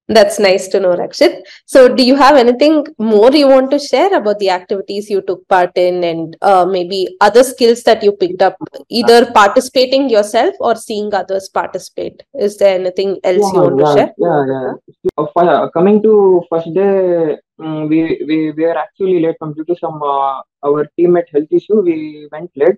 That's 0.06 0.38
nice 0.38 0.68
to 0.68 0.80
know, 0.80 0.94
Rakshit. 0.94 1.40
So, 1.64 1.88
do 1.94 2.04
you 2.04 2.14
have 2.14 2.36
anything 2.36 2.86
more 2.98 3.32
you 3.32 3.48
want 3.48 3.70
to 3.70 3.78
share 3.78 4.14
about 4.14 4.38
the 4.38 4.50
activities 4.50 5.08
you 5.08 5.22
took 5.22 5.48
part 5.48 5.70
in 5.76 6.04
and 6.04 6.36
uh, 6.42 6.66
maybe 6.66 7.16
other 7.22 7.42
skills 7.42 7.82
that 7.84 8.02
you 8.02 8.12
picked 8.12 8.42
up, 8.42 8.58
either 8.90 9.32
participating 9.32 10.10
yourself 10.10 10.54
or 10.60 10.76
seeing 10.76 11.14
others 11.14 11.48
participate? 11.48 12.22
Is 12.38 12.58
there 12.58 12.74
anything 12.74 13.18
else 13.24 13.50
you 13.54 13.60
want 13.60 13.78
yeah, 13.78 13.86
to 13.86 13.94
share? 13.94 14.14
Yeah, 14.18 14.74
yeah. 15.16 15.24
Uh, 15.42 15.70
coming 15.70 16.02
to 16.02 16.42
first 16.50 16.74
day, 16.74 17.38
mm, 17.60 17.88
we, 17.88 18.22
we 18.28 18.52
we 18.52 18.64
were 18.64 18.76
actually 18.78 19.20
late 19.20 19.36
from 19.38 19.54
due 19.54 19.64
to 19.64 19.76
some 19.76 20.02
uh, 20.02 20.40
our 20.66 20.88
teammate 20.98 21.28
health 21.32 21.48
issue. 21.50 21.80
We 21.80 22.28
went 22.32 22.50
late, 22.56 22.76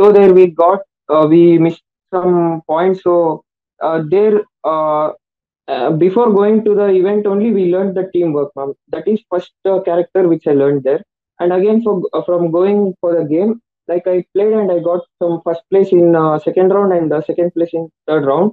so 0.00 0.12
there 0.12 0.32
we 0.34 0.46
got 0.48 0.80
uh, 1.08 1.26
we 1.28 1.58
missed 1.58 1.82
some 2.12 2.62
points. 2.68 3.02
So 3.02 3.44
uh, 3.82 4.02
there 4.08 4.40
uh, 4.64 5.10
uh, 5.68 5.90
before 5.90 6.32
going 6.32 6.64
to 6.64 6.74
the 6.74 6.86
event 6.88 7.26
only 7.26 7.52
we 7.52 7.66
learned 7.72 7.96
the 7.96 8.08
teamwork 8.12 8.50
ma'am. 8.56 8.72
that 8.88 9.06
is 9.06 9.20
first 9.30 9.52
uh, 9.66 9.80
character 9.80 10.28
which 10.28 10.46
i 10.46 10.52
learned 10.52 10.82
there 10.82 11.02
and 11.40 11.52
again 11.52 11.82
for 11.82 12.02
from 12.24 12.50
going 12.50 12.94
for 13.00 13.14
the 13.18 13.24
game 13.24 13.60
like 13.88 14.06
i 14.06 14.24
played 14.32 14.52
and 14.52 14.70
i 14.72 14.78
got 14.78 15.00
some 15.22 15.40
first 15.44 15.60
place 15.70 15.90
in 15.92 16.14
second 16.44 16.68
round 16.70 16.92
and 16.92 17.12
second 17.26 17.52
place 17.52 17.70
in 17.74 17.88
third 18.06 18.24
round 18.24 18.52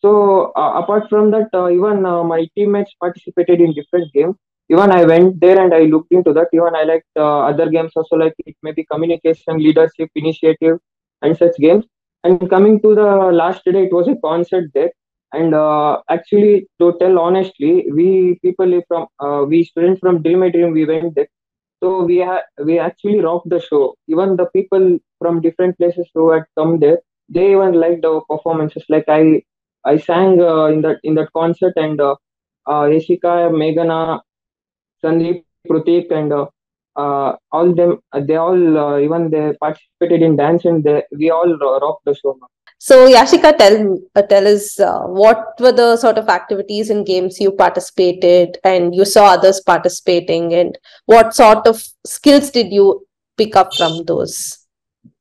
so 0.00 0.52
apart 0.56 1.08
from 1.08 1.30
that 1.30 1.48
even 1.72 2.02
my 2.32 2.46
teammates 2.54 2.94
participated 3.00 3.60
in 3.60 3.72
different 3.72 4.12
games 4.12 4.36
even 4.72 4.90
i 4.98 5.04
went 5.12 5.40
there 5.40 5.58
and 5.62 5.74
i 5.74 5.82
looked 5.94 6.12
into 6.12 6.32
that. 6.34 6.48
Even 6.52 6.74
i 6.76 6.84
liked 6.84 7.08
uh, 7.18 7.40
other 7.50 7.68
games 7.70 7.92
also 7.96 8.16
like 8.16 8.34
it 8.46 8.56
may 8.62 8.72
be 8.72 8.84
communication 8.92 9.58
leadership 9.58 10.10
initiative 10.16 10.78
and 11.22 11.36
such 11.36 11.56
games. 11.58 11.84
And 12.24 12.48
coming 12.50 12.80
to 12.82 12.94
the 12.94 13.08
last 13.42 13.64
day 13.64 13.84
it 13.84 13.92
was 13.92 14.08
a 14.08 14.16
concert 14.24 14.70
there. 14.74 14.90
And 15.32 15.54
uh, 15.54 16.00
actually 16.10 16.66
to 16.80 16.94
tell 17.00 17.18
honestly 17.18 17.86
we 17.94 18.38
people 18.42 18.80
from 18.88 19.06
uh, 19.24 19.44
we 19.48 19.64
students 19.64 20.00
from 20.00 20.22
dream 20.22 20.50
dream 20.50 20.72
we 20.72 20.84
went 20.86 21.14
there. 21.16 21.28
So 21.82 22.02
we 22.04 22.20
ha- 22.20 22.46
we 22.64 22.78
actually 22.78 23.20
rocked 23.20 23.48
the 23.50 23.60
show. 23.60 23.94
Even 24.08 24.36
the 24.36 24.46
people 24.56 24.98
from 25.18 25.40
different 25.40 25.76
places 25.78 26.08
who 26.14 26.30
had 26.32 26.44
come 26.58 26.78
there 26.80 26.98
they 27.28 27.52
even 27.52 27.74
liked 27.74 28.04
our 28.04 28.22
performances. 28.30 28.84
Like 28.88 29.04
i 29.08 29.42
i 29.84 29.96
sang 29.98 30.40
uh, 30.40 30.66
in 30.74 30.82
that 30.82 30.98
in 31.04 31.14
that 31.16 31.30
concert 31.34 31.74
and 31.76 32.00
uh, 32.00 32.14
uh, 32.66 32.84
Yashika, 32.94 33.34
Meghana, 33.62 34.20
Sandeep, 35.04 35.44
Pratik, 35.68 36.10
and 36.10 36.32
uh, 36.32 36.46
uh, 36.96 37.36
all 37.50 37.74
them 37.74 37.98
they 38.26 38.36
all 38.36 38.78
uh, 38.78 38.98
even 38.98 39.30
they 39.30 39.52
participated 39.60 40.22
in 40.22 40.36
dance 40.36 40.64
and 40.64 40.84
they, 40.84 41.02
we 41.16 41.30
all 41.30 41.56
ro- 41.58 41.78
rocked 41.80 42.04
the 42.04 42.14
show 42.14 42.38
So, 42.78 43.08
Yashika, 43.08 43.56
tell 43.56 43.98
uh, 44.14 44.22
tell 44.22 44.46
us 44.46 44.78
uh, 44.80 45.02
what 45.02 45.54
were 45.60 45.72
the 45.72 45.96
sort 45.96 46.18
of 46.18 46.28
activities 46.28 46.90
and 46.90 47.06
games 47.06 47.40
you 47.40 47.52
participated 47.52 48.58
and 48.64 48.94
you 48.94 49.04
saw 49.04 49.26
others 49.32 49.60
participating, 49.60 50.52
and 50.54 50.78
what 51.06 51.34
sort 51.34 51.66
of 51.66 51.82
skills 52.04 52.50
did 52.50 52.72
you 52.72 53.06
pick 53.36 53.56
up 53.56 53.74
from 53.74 54.04
those? 54.04 54.61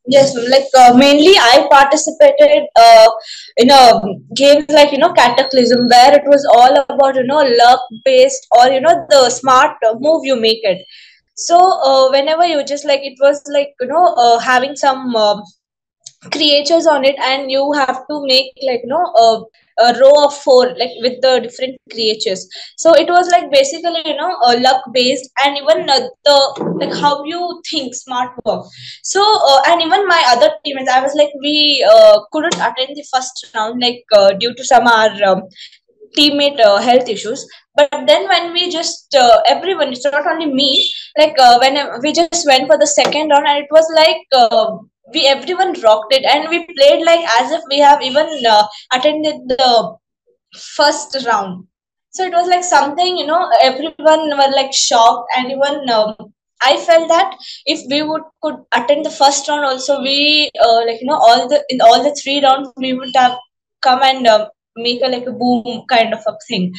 Yes, 0.08 0.36
like 0.36 0.68
uh, 0.78 0.94
mainly 0.98 1.34
I 1.38 1.68
participated 1.72 2.64
uh, 2.76 3.10
in 3.58 3.70
a 3.70 4.02
games 4.36 4.66
like 4.70 4.92
you 4.92 4.98
know 4.98 5.14
Cataclysm, 5.14 5.88
where 5.90 6.16
it 6.16 6.24
was 6.26 6.46
all 6.54 6.78
about 6.90 7.16
you 7.16 7.24
know 7.24 7.44
luck 7.60 7.80
based 8.04 8.48
or 8.58 8.68
you 8.68 8.82
know 8.82 9.06
the 9.10 9.30
smart 9.30 9.78
uh, 9.88 9.94
move 10.00 10.26
you 10.26 10.36
make 10.36 10.60
it. 10.64 10.84
So 11.36 11.58
uh, 11.58 12.10
whenever 12.12 12.46
you 12.46 12.64
just 12.66 12.86
like 12.86 13.02
it 13.04 13.18
was 13.22 13.44
like 13.54 13.74
you 13.80 13.88
know 13.88 14.14
uh, 14.16 14.40
having 14.40 14.76
some 14.76 15.16
um 15.16 15.44
creatures 16.32 16.88
on 16.88 17.06
it 17.06 17.16
and 17.20 17.52
you 17.52 17.72
have 17.74 18.08
to 18.08 18.26
make 18.26 18.52
like 18.64 18.82
you 18.84 18.90
know 18.90 19.06
a, 19.88 20.00
row 20.00 20.26
of 20.26 20.36
four 20.38 20.68
like 20.78 20.92
with 21.02 21.22
the 21.22 21.40
different 21.42 21.78
creatures. 21.92 22.48
So 22.78 22.94
it 22.94 23.10
was 23.10 23.30
like 23.32 23.52
basically 23.52 24.02
you 24.06 24.16
know 24.16 24.38
uh, 24.46 24.60
luck 24.60 24.84
based 24.94 25.30
and 25.44 25.58
even 25.58 25.90
uh, 25.90 26.08
the 26.26 26.76
like 26.80 26.94
how 26.94 27.24
you 27.24 27.62
think 27.70 27.96
smart 27.96 28.32
work. 28.46 28.66
So 29.04 29.22
uh, 29.22 29.62
and 29.68 29.82
even 29.82 30.08
my 30.08 30.24
other 30.28 30.52
teammates 30.64 30.90
i 30.90 31.02
was 31.02 31.16
like 31.16 31.32
we 31.42 31.86
uh, 31.90 32.20
couldn't 32.32 32.56
attend 32.56 32.96
the 32.96 33.06
first 33.14 33.48
round 33.56 33.82
like 33.82 34.04
uh, 34.14 34.32
due 34.34 34.54
to 34.54 34.64
some 34.64 34.88
our 34.88 35.24
um, 35.24 35.44
teammate 36.18 36.60
uh, 36.60 36.78
health 36.78 37.08
issues. 37.08 37.48
But 37.76 37.90
then 38.08 38.28
when 38.28 38.52
we 38.54 38.70
just 38.70 39.16
everyone 39.48 39.94
it's 39.94 40.04
not 40.04 40.28
only 40.28 40.48
me 40.54 40.90
like 41.18 41.38
when 41.62 41.78
we 42.02 42.12
just 42.12 42.46
went 42.46 42.68
for 42.68 42.78
the 42.78 42.88
second 42.88 43.30
round 43.30 43.48
and 43.48 43.60
it 43.60 43.70
was 43.72 43.88
like 43.96 44.91
we 45.14 45.28
everyone 45.28 45.74
rocked 45.82 46.14
it 46.14 46.24
and 46.24 46.50
we 46.50 46.66
played 46.66 47.04
like 47.06 47.26
as 47.40 47.52
if 47.52 47.62
we 47.70 47.80
have 47.80 48.02
even 48.02 48.28
uh, 48.46 48.64
attended 48.94 49.36
the 49.48 49.96
first 50.76 51.18
round. 51.26 51.68
So 52.12 52.24
it 52.26 52.34
was 52.34 52.48
like 52.48 52.64
something 52.64 53.18
you 53.18 53.26
know 53.26 53.50
everyone 53.62 54.30
were 54.38 54.52
like 54.56 54.74
shocked 54.74 55.30
and 55.38 55.52
even 55.52 55.90
um, 55.90 56.16
i 56.62 56.78
felt 56.78 57.08
that 57.08 57.38
if 57.66 57.80
we 57.90 58.02
would 58.04 58.24
could 58.44 58.58
attend 58.76 59.06
the 59.06 59.10
first 59.10 59.48
round 59.48 59.64
also 59.66 60.02
we 60.02 60.50
uh, 60.66 60.82
like 60.86 61.00
you 61.02 61.08
know 61.08 61.16
all 61.28 61.48
the 61.48 61.64
in 61.70 61.80
all 61.80 62.04
the 62.04 62.14
three 62.22 62.44
rounds 62.44 62.70
we 62.76 62.94
would 62.94 63.16
have 63.16 63.38
come 63.82 64.04
and 64.04 64.28
um, 64.28 64.48
make 64.76 65.02
a 65.02 65.08
like 65.08 65.26
a 65.26 65.32
boom 65.32 65.84
kind 65.90 66.14
of 66.14 66.20
a 66.28 66.34
thing. 66.48 66.74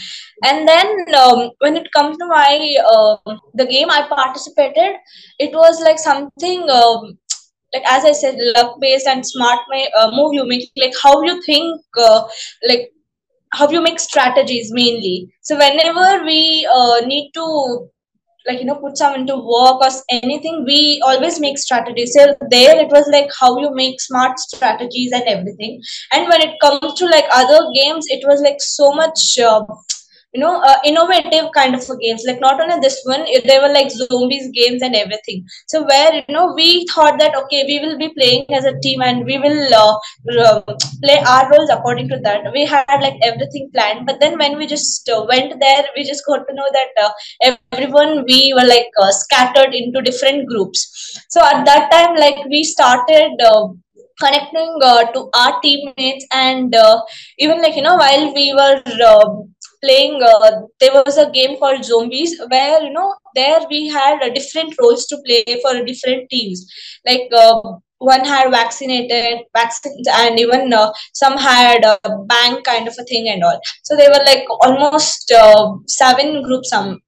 And 0.44 0.66
then 0.66 1.14
um, 1.14 1.50
when 1.58 1.76
it 1.76 1.90
comes 1.92 2.16
to 2.18 2.26
my 2.26 2.76
um 2.92 3.40
the 3.54 3.66
game 3.66 3.90
i 3.90 4.02
participated 4.08 4.96
it 5.38 5.52
was 5.52 5.80
like 5.80 5.98
something 5.98 6.68
um, 6.70 7.18
like 7.74 7.84
as 7.86 8.04
i 8.04 8.12
said 8.12 8.36
luck 8.54 8.78
based 8.80 9.06
and 9.06 9.26
smart 9.26 9.60
may, 9.70 9.90
uh, 9.98 10.10
move 10.10 10.34
you. 10.34 10.46
Make 10.46 10.70
like 10.76 10.94
how 11.02 11.22
you 11.22 11.40
think 11.42 11.80
uh, 11.98 12.24
like 12.66 12.92
how 13.52 13.68
you 13.70 13.82
make 13.82 14.00
strategies 14.00 14.72
mainly. 14.72 15.32
So 15.42 15.56
whenever 15.56 16.24
we 16.24 16.66
uh, 16.74 17.06
need 17.06 17.32
to 17.34 17.88
like 18.46 18.58
you 18.58 18.64
know 18.64 18.74
put 18.74 18.96
some 18.98 19.14
into 19.14 19.36
work 19.36 19.80
or 19.80 19.90
anything 20.10 20.64
we 20.64 21.00
always 21.04 21.38
make 21.40 21.58
strategies. 21.58 22.14
So 22.14 22.34
there 22.50 22.78
it 22.84 22.88
was 22.88 23.08
like 23.12 23.30
how 23.38 23.58
you 23.60 23.74
make 23.74 24.00
smart 24.00 24.38
strategies 24.38 25.12
and 25.12 25.22
everything. 25.24 25.80
And 26.12 26.28
when 26.28 26.40
it 26.40 26.58
comes 26.60 26.94
to 26.94 27.06
like 27.06 27.24
other 27.32 27.60
games 27.74 28.06
it 28.08 28.26
was 28.26 28.40
like 28.40 28.60
so 28.60 28.92
much 28.92 29.38
uh, 29.38 29.64
you 30.34 30.40
know 30.40 30.60
uh, 30.62 30.76
innovative 30.84 31.50
kind 31.54 31.74
of 31.74 31.86
games. 32.00 32.24
Like 32.26 32.40
not 32.40 32.60
only 32.60 32.80
this 32.80 33.00
one 33.04 33.24
they 33.46 33.58
were 33.58 33.72
like 33.72 33.90
zombies 33.90 34.50
games 34.52 34.82
and 34.82 34.94
everything. 34.94 35.44
So 35.66 35.84
where 35.84 36.14
you 36.14 36.34
know 36.34 36.52
we 36.54 36.86
thought 36.94 37.18
that 37.18 37.36
okay 37.42 37.64
we 37.66 37.80
will 37.80 37.98
be 37.98 38.08
playing 38.14 38.46
as 38.50 38.64
a 38.64 38.78
team 38.80 39.02
and 39.02 39.24
we 39.26 39.38
will 39.38 39.74
uh, 39.74 40.60
play 41.02 41.18
our 41.26 41.50
roles 41.50 41.70
according 41.70 42.08
to 42.08 42.18
that. 42.24 42.50
We 42.52 42.64
had 42.64 43.00
like 43.00 43.18
everything 43.22 43.70
planned. 43.74 44.06
But 44.06 44.20
then 44.20 44.38
when 44.38 44.56
we 44.56 44.66
just 44.66 45.08
uh, 45.08 45.24
went 45.28 45.58
there 45.60 45.84
we 45.96 46.04
just 46.04 46.24
got 46.26 46.46
to 46.48 46.54
know 46.54 46.68
that 46.72 47.04
uh, 47.04 47.54
everyone 47.72 48.24
we 48.26 48.52
were 48.56 48.66
like 48.66 48.88
uh, 49.02 49.10
scattered 49.10 49.74
into 49.74 50.00
different 50.00 50.48
groups. 50.48 51.20
So 51.28 51.44
at 51.44 51.64
that 51.66 51.90
time 51.90 52.16
like 52.16 52.44
we 52.46 52.64
started 52.64 53.32
uh, 53.44 53.68
connecting 54.18 54.78
to 54.80 55.28
our 55.34 55.60
teammates 55.60 56.26
and 56.32 56.74
even 57.38 57.60
like 57.60 57.76
you 57.76 57.82
know 57.82 57.96
while 57.96 58.32
we 58.34 58.54
were 58.54 58.82
playing 59.82 60.22
uh, 60.22 60.62
there 60.80 60.92
was 60.92 61.18
a 61.18 61.30
game 61.30 61.58
called 61.58 61.84
zombies 61.84 62.40
where 62.48 62.82
you 62.82 62.92
know 62.92 63.14
there 63.34 63.60
we 63.70 63.88
had 63.88 64.22
uh, 64.22 64.28
different 64.28 64.74
roles 64.80 65.06
to 65.06 65.18
play 65.26 65.44
for 65.62 65.84
different 65.84 66.28
teams. 66.30 66.66
Like 67.06 67.28
uh, 67.36 67.60
one 67.98 68.24
had 68.24 68.50
vaccinated 68.50 69.40
vaccines 69.56 70.08
and 70.10 70.38
even 70.38 70.72
uh, 70.72 70.92
some 71.14 71.36
had 71.36 71.84
a 71.84 71.98
bank 72.26 72.64
kind 72.64 72.88
of 72.88 72.94
a 72.98 73.04
thing 73.04 73.28
and 73.28 73.44
all. 73.44 73.60
So 73.84 73.96
they 73.96 74.08
were 74.08 74.24
like 74.26 74.44
almost 74.60 75.30
uh, 75.32 75.74
seven 75.86 76.42
groups 76.42 76.70
some 76.70 77.00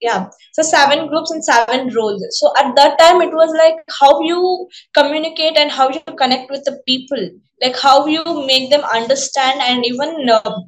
yeah. 0.00 0.28
So 0.52 0.62
seven 0.62 1.08
groups 1.08 1.30
and 1.30 1.44
seven 1.44 1.92
roles. 1.94 2.24
So 2.38 2.52
at 2.58 2.74
that 2.76 2.98
time 2.98 3.20
it 3.20 3.32
was 3.32 3.52
like 3.56 3.76
how 4.00 4.20
you 4.20 4.68
communicate 4.94 5.56
and 5.56 5.70
how 5.70 5.88
you 5.90 6.00
connect 6.16 6.50
with 6.50 6.64
the 6.64 6.80
people. 6.86 7.30
Like 7.60 7.76
how 7.76 8.06
you 8.06 8.22
make 8.46 8.70
them 8.70 8.82
understand 8.82 9.60
and 9.60 9.84
even 9.84 10.28
uh, 10.28 10.60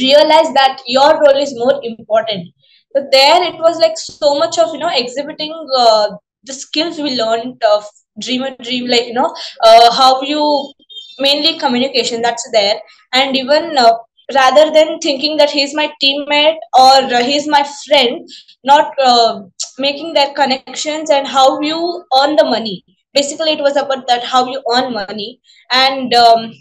realize 0.00 0.52
that 0.54 0.80
your 0.86 1.20
role 1.20 1.40
is 1.40 1.54
more 1.58 1.80
important. 1.82 2.48
So 2.94 3.06
there 3.10 3.42
it 3.42 3.56
was 3.58 3.78
like 3.78 3.96
so 3.98 4.38
much 4.38 4.58
of 4.58 4.72
you 4.72 4.80
know 4.80 4.90
exhibiting 4.94 5.52
uh, 5.76 6.08
the 6.44 6.52
skills 6.52 6.98
we 6.98 7.16
learned 7.20 7.62
of 7.72 7.84
dream 8.20 8.42
and 8.42 8.56
dream 8.58 8.86
like 8.86 9.06
you 9.06 9.14
know 9.14 9.34
uh, 9.62 9.92
how 9.92 10.22
you 10.22 10.72
mainly 11.18 11.58
communication 11.58 12.22
that's 12.22 12.48
there. 12.52 12.76
And 13.12 13.36
even 13.36 13.76
uh, 13.78 13.92
rather 14.34 14.70
than 14.72 14.98
thinking 15.00 15.36
that 15.38 15.50
he's 15.50 15.74
my 15.74 15.92
teammate 16.02 16.56
or 16.78 17.22
he's 17.22 17.48
my 17.48 17.66
friend 17.86 18.28
not 18.64 18.92
uh, 19.02 19.40
making 19.78 20.14
their 20.14 20.32
connections 20.34 21.10
and 21.10 21.26
how 21.26 21.60
you 21.60 22.04
earn 22.20 22.36
the 22.36 22.44
money. 22.44 22.84
Basically 23.12 23.52
it 23.52 23.60
was 23.60 23.76
about 23.76 24.06
that 24.08 24.24
how 24.24 24.46
you 24.46 24.62
earn 24.74 24.92
money. 24.92 25.40
And 25.70 26.12
um, 26.14 26.52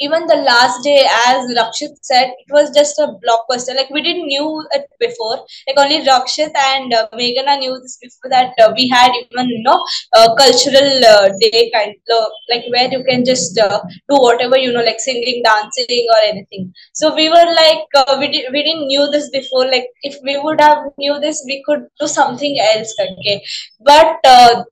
even 0.00 0.26
the 0.26 0.36
last 0.36 0.82
day, 0.82 1.06
as 1.26 1.46
Rakshit 1.56 1.96
said, 2.02 2.28
it 2.28 2.50
was 2.50 2.70
just 2.74 2.98
a 2.98 3.08
blockbuster. 3.24 3.74
Like 3.74 3.90
we 3.90 4.02
didn't 4.02 4.26
knew 4.26 4.66
it 4.72 4.86
before. 4.98 5.44
Like 5.66 5.78
only 5.78 6.04
Rakshit 6.06 6.52
and 6.56 6.92
uh, 6.92 7.08
Meghana 7.14 7.58
knew 7.58 7.78
this 7.80 7.98
before 8.00 8.30
that 8.30 8.52
uh, 8.60 8.72
we 8.76 8.88
had 8.88 9.12
even 9.14 9.48
you 9.48 9.62
know 9.62 9.84
uh, 10.14 10.34
cultural 10.36 11.04
uh, 11.04 11.30
day 11.40 11.70
kind 11.74 11.94
of 12.10 12.24
like 12.50 12.64
where 12.70 12.90
you 12.90 13.04
can 13.04 13.24
just 13.24 13.58
uh, 13.58 13.80
do 14.08 14.16
whatever 14.16 14.56
you 14.56 14.72
know 14.72 14.82
like 14.82 15.00
singing, 15.00 15.42
dancing 15.44 16.06
or 16.10 16.20
anything. 16.24 16.72
So 16.94 17.14
we 17.14 17.28
were 17.28 17.48
like 17.56 17.84
uh, 17.94 18.16
we 18.18 18.30
did, 18.30 18.52
we 18.52 18.62
didn't 18.62 18.86
knew 18.86 19.10
this 19.10 19.30
before. 19.30 19.66
Like 19.66 19.86
if 20.02 20.16
we 20.24 20.38
would 20.38 20.60
have 20.60 20.78
knew 20.98 21.18
this, 21.20 21.42
we 21.46 21.62
could 21.66 21.86
do 22.00 22.06
something 22.06 22.58
else. 22.74 22.94
Okay, 23.00 23.42
but 23.80 24.18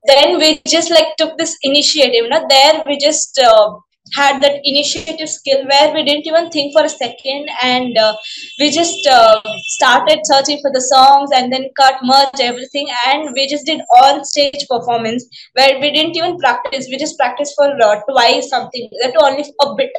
then 0.07 0.37
we 0.37 0.61
just 0.67 0.91
like 0.91 1.15
took 1.17 1.37
this 1.37 1.57
initiative. 1.63 2.25
You 2.25 2.29
know, 2.29 2.45
there 2.49 2.83
we 2.85 2.97
just 2.97 3.39
had 4.13 4.41
that 4.41 4.59
initiative 4.63 5.29
skill 5.29 5.65
where 5.67 5.93
we 5.93 6.03
didn't 6.03 6.27
even 6.27 6.49
think 6.49 6.73
for 6.73 6.83
a 6.83 6.89
second 6.89 7.49
and 7.63 7.97
uh, 7.97 8.15
we 8.59 8.69
just 8.69 9.07
uh, 9.07 9.41
started 9.67 10.19
searching 10.23 10.59
for 10.61 10.71
the 10.73 10.81
songs 10.81 11.29
and 11.33 11.51
then 11.51 11.69
cut 11.77 11.95
merge 12.03 12.39
everything 12.39 12.87
and 13.07 13.31
we 13.33 13.47
just 13.47 13.65
did 13.65 13.81
on 14.01 14.23
stage 14.25 14.65
performance 14.69 15.25
where 15.53 15.79
we 15.79 15.91
didn't 15.91 16.15
even 16.15 16.37
practice. 16.37 16.87
We 16.89 16.97
just 16.97 17.17
practiced 17.17 17.53
for 17.57 17.71
uh, 17.81 18.01
twice 18.09 18.49
something. 18.49 18.89
That 19.01 19.15
only 19.21 19.45
a 19.61 19.75
bit 19.75 19.91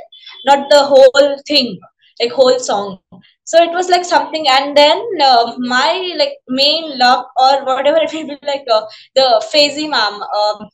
not 0.46 0.68
the 0.70 0.84
whole 0.84 1.36
thing 1.46 1.78
like 2.20 2.32
whole 2.32 2.58
song. 2.58 2.98
So 3.44 3.62
it 3.62 3.70
was 3.70 3.88
like 3.88 4.04
something 4.04 4.46
and 4.48 4.76
then 4.76 5.02
uh, 5.20 5.54
my 5.58 6.14
like 6.16 6.34
main 6.48 6.98
love 6.98 7.26
or 7.36 7.64
whatever 7.64 7.98
it 7.98 8.12
may 8.12 8.24
be 8.24 8.38
like 8.46 8.64
uh, 8.72 8.82
the 9.14 9.44
Fazy 9.52 9.90
ma'am 9.90 10.22
um, 10.22 10.68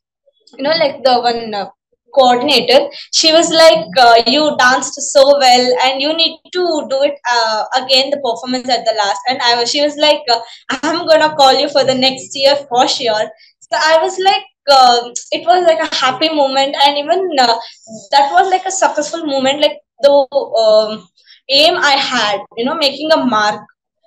you 0.57 0.63
know 0.63 0.71
like 0.71 1.03
the 1.03 1.21
one 1.21 1.55
uh, 1.55 1.67
coordinator. 2.15 2.89
She 3.13 3.33
was 3.33 3.51
like 3.51 3.87
uh, 3.99 4.23
you 4.27 4.57
danced 4.59 5.01
so 5.13 5.23
well 5.39 5.67
and 5.85 6.01
you 6.01 6.15
need 6.15 6.41
to 6.53 6.87
do 6.91 7.03
it 7.03 7.15
uh, 7.31 7.65
again 7.77 8.11
the 8.11 8.19
performance 8.19 8.69
at 8.69 8.85
the 8.85 8.95
last. 8.97 9.21
And 9.29 9.39
i 9.43 9.59
was 9.59 9.71
she 9.71 9.83
was 9.83 9.97
like 9.97 10.23
uh, 10.31 10.41
i'm 10.83 11.07
gonna 11.07 11.35
call 11.37 11.59
you 11.59 11.69
for 11.69 11.85
the 11.85 11.95
next 11.95 12.31
year 12.35 12.57
for 12.69 12.87
sure. 12.89 13.27
So 13.61 13.77
i 13.77 13.99
was 14.03 14.19
like 14.25 14.45
uh, 14.71 15.11
it 15.33 15.47
was 15.47 15.65
like 15.67 15.81
a 15.81 15.95
happy 15.95 16.29
moment 16.29 16.75
and 16.85 16.99
even 16.99 17.29
uh, 17.39 17.57
that 18.11 18.33
was 18.33 18.51
like 18.51 18.67
a 18.67 18.71
successful 18.71 19.25
moment 19.27 19.61
like 19.61 19.79
the 20.03 20.13
um, 20.65 21.09
aim 21.51 21.75
i 21.77 21.93
had 21.93 22.39
you 22.57 22.65
know 22.65 22.75
making 22.75 23.13
a 23.13 23.25
mark. 23.25 23.61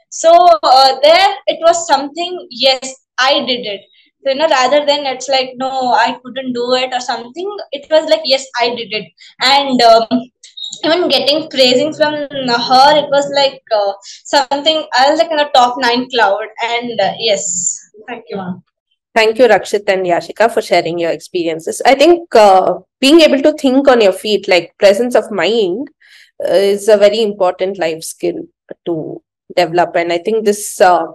So 0.09 0.29
uh, 0.63 0.99
there 1.01 1.29
it 1.47 1.59
was 1.61 1.87
something 1.87 2.47
yes 2.49 2.95
i 3.17 3.45
did 3.45 3.65
it 3.65 3.81
so, 4.23 4.29
you 4.31 4.35
know, 4.35 4.47
rather 4.47 4.85
than 4.85 5.05
it's 5.05 5.27
like, 5.27 5.53
no, 5.55 5.93
I 5.93 6.19
couldn't 6.23 6.53
do 6.53 6.73
it 6.75 6.93
or 6.93 6.99
something, 6.99 7.57
it 7.71 7.87
was 7.89 8.09
like, 8.09 8.21
yes, 8.25 8.45
I 8.59 8.75
did 8.75 8.91
it. 8.91 9.11
And 9.41 9.81
um, 9.81 10.07
even 10.83 11.09
getting 11.09 11.49
praising 11.49 11.93
from 11.93 12.13
her, 12.13 12.97
it 12.97 13.09
was 13.09 13.31
like 13.35 13.61
uh, 13.75 13.93
something, 14.25 14.85
I 14.97 15.09
was 15.09 15.19
like 15.19 15.31
in 15.31 15.39
a 15.39 15.49
top 15.51 15.75
nine 15.79 16.07
cloud. 16.09 16.45
And 16.63 16.99
uh, 16.99 17.13
yes, 17.19 17.91
thank 18.07 18.25
you, 18.29 18.37
ma'am. 18.37 18.63
Thank 19.13 19.39
you, 19.39 19.45
Rakshit 19.45 19.83
and 19.87 20.05
Yashika, 20.05 20.53
for 20.53 20.61
sharing 20.61 20.97
your 20.97 21.11
experiences. 21.11 21.81
I 21.85 21.95
think 21.95 22.33
uh, 22.33 22.75
being 22.99 23.19
able 23.21 23.41
to 23.41 23.53
think 23.53 23.87
on 23.87 24.01
your 24.01 24.13
feet, 24.13 24.47
like 24.47 24.77
presence 24.77 25.15
of 25.15 25.31
mind, 25.31 25.89
uh, 26.43 26.53
is 26.53 26.87
a 26.87 26.97
very 26.97 27.21
important 27.21 27.77
life 27.77 28.03
skill 28.03 28.35
to 28.85 29.21
develop. 29.55 29.95
And 29.95 30.13
I 30.13 30.19
think 30.19 30.45
this 30.45 30.79
uh, 30.79 31.07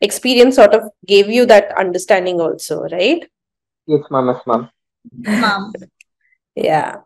experience 0.00 0.56
sort 0.56 0.74
of 0.74 0.90
gave 1.06 1.28
you 1.28 1.46
that 1.46 1.76
understanding 1.78 2.40
also, 2.40 2.82
right? 2.90 3.28
Yes, 3.86 4.02
ma'am. 4.10 4.26
Yes, 4.28 4.46
ma'am. 4.46 4.70
Ma'am. 5.22 5.72
yeah. 6.54 6.96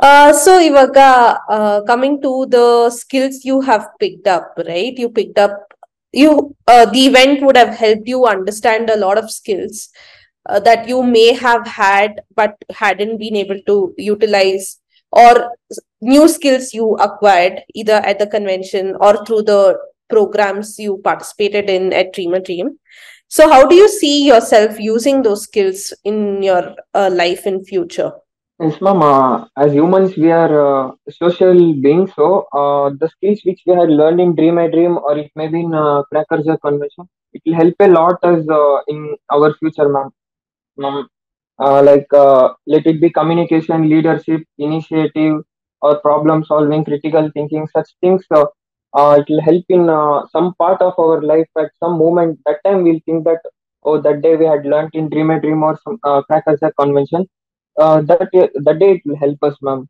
Uh, 0.00 0.32
so 0.32 0.58
Ivaga, 0.58 1.38
uh, 1.48 1.82
coming 1.82 2.20
to 2.22 2.46
the 2.46 2.90
skills 2.90 3.44
you 3.44 3.60
have 3.60 3.88
picked 3.98 4.26
up, 4.26 4.54
right? 4.66 4.96
You 4.96 5.10
picked 5.10 5.38
up 5.38 5.70
you 6.12 6.56
uh, 6.66 6.86
the 6.86 7.06
event 7.06 7.42
would 7.42 7.56
have 7.56 7.74
helped 7.74 8.08
you 8.08 8.26
understand 8.26 8.90
a 8.90 8.96
lot 8.96 9.16
of 9.16 9.30
skills 9.30 9.90
uh, 10.48 10.58
that 10.60 10.88
you 10.88 11.02
may 11.02 11.32
have 11.32 11.66
had 11.66 12.20
but 12.34 12.56
hadn't 12.70 13.18
been 13.18 13.36
able 13.36 13.60
to 13.66 13.94
utilize 13.96 14.80
or 15.12 15.52
new 16.00 16.28
skills 16.28 16.72
you 16.74 16.94
acquired 16.96 17.62
either 17.74 17.94
at 17.94 18.18
the 18.18 18.26
convention 18.26 18.96
or 19.00 19.24
through 19.24 19.42
the 19.42 19.78
programs 20.10 20.78
you 20.78 20.98
participated 21.04 21.70
in 21.70 21.92
at 21.92 22.12
Dream 22.12 22.34
a 22.34 22.40
Dream. 22.40 22.78
So, 23.28 23.48
how 23.48 23.66
do 23.66 23.74
you 23.74 23.88
see 23.88 24.26
yourself 24.26 24.80
using 24.80 25.22
those 25.22 25.44
skills 25.44 25.92
in 26.04 26.42
your 26.42 26.74
uh, 26.94 27.10
life 27.12 27.46
in 27.46 27.64
future? 27.64 28.12
Yes, 28.60 28.80
ma'am. 28.80 29.02
Uh, 29.02 29.46
as 29.56 29.72
humans, 29.72 30.16
we 30.16 30.30
are 30.30 30.54
uh, 30.62 30.92
social 31.08 31.54
beings. 31.80 32.10
So, 32.14 32.46
uh, 32.52 32.90
the 33.00 33.08
skills 33.08 33.40
which 33.44 33.62
we 33.66 33.74
had 33.74 33.88
learned 33.88 34.20
in 34.20 34.34
Dream 34.34 34.58
a 34.58 34.70
Dream, 34.70 34.98
or 34.98 35.16
it 35.16 35.30
may 35.34 35.48
be 35.48 35.60
in 35.60 35.72
uh, 35.74 36.02
Crackers 36.12 36.46
Convention, 36.62 37.08
it 37.32 37.42
will 37.46 37.54
help 37.54 37.74
a 37.80 37.88
lot 37.88 38.18
as 38.22 38.48
uh, 38.48 38.80
in 38.88 39.16
our 39.32 39.54
future, 39.54 39.88
ma'am. 39.88 40.10
ma'am. 40.76 41.08
Uh, 41.58 41.82
like 41.82 42.06
let 42.66 42.86
it 42.86 43.00
be 43.00 43.10
communication, 43.10 43.88
leadership, 43.88 44.42
initiative, 44.58 45.42
or 45.82 46.00
problem 46.00 46.44
solving, 46.44 46.84
critical 46.84 47.30
thinking, 47.32 47.66
such 47.74 47.88
things. 48.00 48.24
Uh, 48.34 48.44
it 48.96 49.26
will 49.28 49.40
help 49.40 49.64
in 49.68 49.88
uh, 49.88 50.26
some 50.32 50.54
part 50.54 50.82
of 50.82 50.94
our 50.98 51.22
life 51.22 51.48
at 51.58 51.70
some 51.80 51.98
moment. 51.98 52.40
That 52.46 52.58
time 52.64 52.82
we'll 52.82 53.00
think 53.06 53.24
that 53.24 53.40
oh 53.84 54.00
that 54.00 54.22
day 54.22 54.36
we 54.36 54.46
had 54.46 54.64
learned 54.64 54.90
in 54.94 55.08
dream 55.08 55.30
a 55.30 55.40
dream 55.40 55.62
or 55.62 55.78
some 55.84 55.98
uh, 56.04 56.22
crackers 56.22 56.60
convention. 56.78 57.28
Uh, 57.78 58.00
that 58.02 58.28
that 58.32 58.78
day 58.78 58.92
it 58.92 59.02
will 59.04 59.16
help 59.16 59.42
us 59.42 59.56
ma'am. 59.62 59.88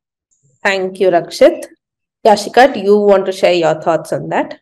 Thank 0.62 1.00
you 1.00 1.10
rakshit. 1.10 1.64
Yashika 2.26 2.72
do 2.74 2.80
you 2.80 2.98
want 2.98 3.26
to 3.26 3.32
share 3.32 3.54
your 3.54 3.80
thoughts 3.80 4.12
on 4.12 4.28
that? 4.28 4.60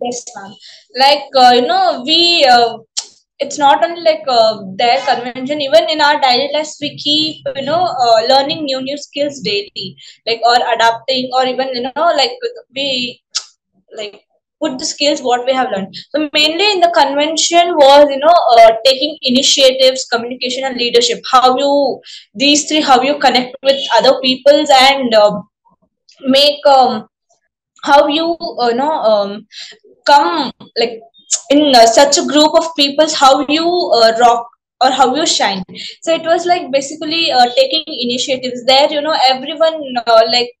Yes 0.00 0.24
ma'am. 0.34 0.54
Like 0.98 1.24
uh, 1.36 1.52
you 1.54 1.66
know 1.66 2.02
we 2.06 2.46
uh, 2.50 2.78
it's 3.38 3.58
not 3.58 3.84
only 3.84 4.00
like 4.00 4.24
uh, 4.26 4.62
their 4.76 4.98
convention. 5.04 5.60
Even 5.60 5.90
in 5.90 6.00
our 6.00 6.18
daily 6.20 6.50
lives 6.54 6.78
we 6.80 6.96
keep 6.96 7.44
you 7.56 7.62
know 7.66 7.84
uh, 7.84 8.22
learning 8.28 8.64
new 8.64 8.80
new 8.80 8.96
skills 8.96 9.40
daily. 9.40 9.96
Like 10.26 10.40
or 10.42 10.56
adapting 10.74 11.30
or 11.34 11.46
even 11.46 11.68
you 11.74 11.82
know 11.82 12.12
like 12.16 12.32
we 12.74 13.20
like 13.96 14.24
put 14.60 14.78
the 14.78 14.84
skills 14.84 15.20
what 15.20 15.44
we 15.46 15.52
have 15.52 15.70
learned. 15.70 15.94
So 16.10 16.28
mainly 16.32 16.72
in 16.72 16.80
the 16.80 16.92
convention 16.94 17.74
was 17.76 18.06
you 18.10 18.18
know 18.18 18.36
uh, 18.56 18.72
taking 18.84 19.16
initiatives 19.22 20.06
communication 20.12 20.64
and 20.64 20.76
leadership. 20.76 21.20
How 21.30 21.56
you 21.56 22.00
these 22.34 22.66
three 22.68 22.80
how 22.80 23.02
you 23.02 23.18
connect 23.18 23.56
with 23.62 23.80
other 23.98 24.20
peoples 24.20 24.70
and 24.80 25.14
uh, 25.14 25.42
make 26.20 26.66
um, 26.66 27.08
how 27.82 28.06
you 28.06 28.36
uh, 28.60 28.68
you 28.68 28.76
know 28.76 28.92
um, 29.12 29.46
come 30.06 30.52
like 30.78 31.00
in 31.50 31.74
uh, 31.74 31.86
such 31.86 32.18
a 32.18 32.26
group 32.26 32.54
of 32.54 32.74
peoples 32.76 33.14
how 33.14 33.46
you 33.48 33.66
uh, 33.94 34.12
rock 34.20 34.46
or 34.82 34.90
how 34.90 35.14
you 35.14 35.26
shine. 35.26 35.62
So 36.02 36.14
it 36.14 36.22
was 36.22 36.46
like 36.46 36.70
basically 36.70 37.30
uh, 37.30 37.46
taking 37.56 37.84
initiatives. 37.86 38.64
There 38.64 38.92
you 38.92 39.02
know 39.02 39.16
everyone 39.28 39.82
uh, 40.06 40.22
like 40.30 40.52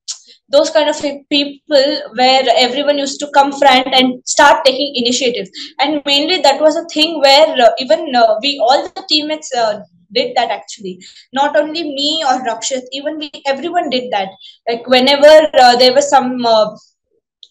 those 0.48 0.70
kind 0.70 0.88
of 0.88 1.00
people 1.30 2.02
where 2.14 2.42
everyone 2.56 2.98
used 2.98 3.18
to 3.20 3.30
come 3.34 3.52
front 3.52 3.86
and 3.92 4.22
start 4.26 4.64
taking 4.64 4.92
initiatives. 4.94 5.50
And 5.80 6.02
mainly 6.06 6.40
that 6.42 6.60
was 6.60 6.76
a 6.76 6.84
thing 6.92 7.20
where 7.20 7.54
uh, 7.60 7.70
even 7.78 8.14
uh, 8.14 8.36
we 8.42 8.58
all 8.62 8.82
the 8.82 9.04
teammates 9.08 9.54
uh, 9.54 9.80
did 10.12 10.36
that 10.36 10.50
actually. 10.50 11.00
Not 11.32 11.56
only 11.56 11.82
me 11.82 12.24
or 12.26 12.44
rakshit 12.44 12.82
even 12.92 13.18
we 13.18 13.30
everyone 13.46 13.90
did 13.90 14.12
that. 14.12 14.28
Like 14.68 14.86
whenever 14.86 15.50
uh, 15.54 15.76
there 15.76 15.94
was 15.94 16.08
some 16.08 16.44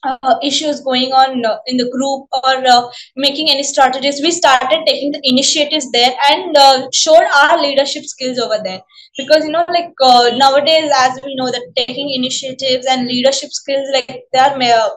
uh, 0.05 0.17
uh, 0.23 0.35
issues 0.43 0.81
going 0.81 1.11
on 1.11 1.45
uh, 1.45 1.57
in 1.67 1.77
the 1.77 1.89
group 1.89 2.27
or 2.43 2.67
uh, 2.67 2.89
making 3.15 3.49
any 3.49 3.63
strategies. 3.63 4.21
We 4.21 4.31
started 4.31 4.83
taking 4.85 5.11
the 5.11 5.21
initiatives 5.23 5.91
there 5.91 6.13
and 6.29 6.57
uh, 6.57 6.87
showed 6.93 7.23
our 7.41 7.61
leadership 7.61 8.03
skills 8.03 8.37
over 8.39 8.59
there. 8.63 8.81
Because 9.17 9.45
you 9.45 9.51
know 9.51 9.65
like 9.69 9.93
uh, 10.01 10.31
nowadays 10.35 10.91
as 10.97 11.19
we 11.23 11.35
know 11.35 11.51
that 11.51 11.71
taking 11.75 12.11
initiatives 12.13 12.85
and 12.85 13.07
leadership 13.07 13.51
skills 13.51 13.87
like 13.93 14.23
they 14.33 14.39
are 14.39 14.61
uh, 14.61 14.89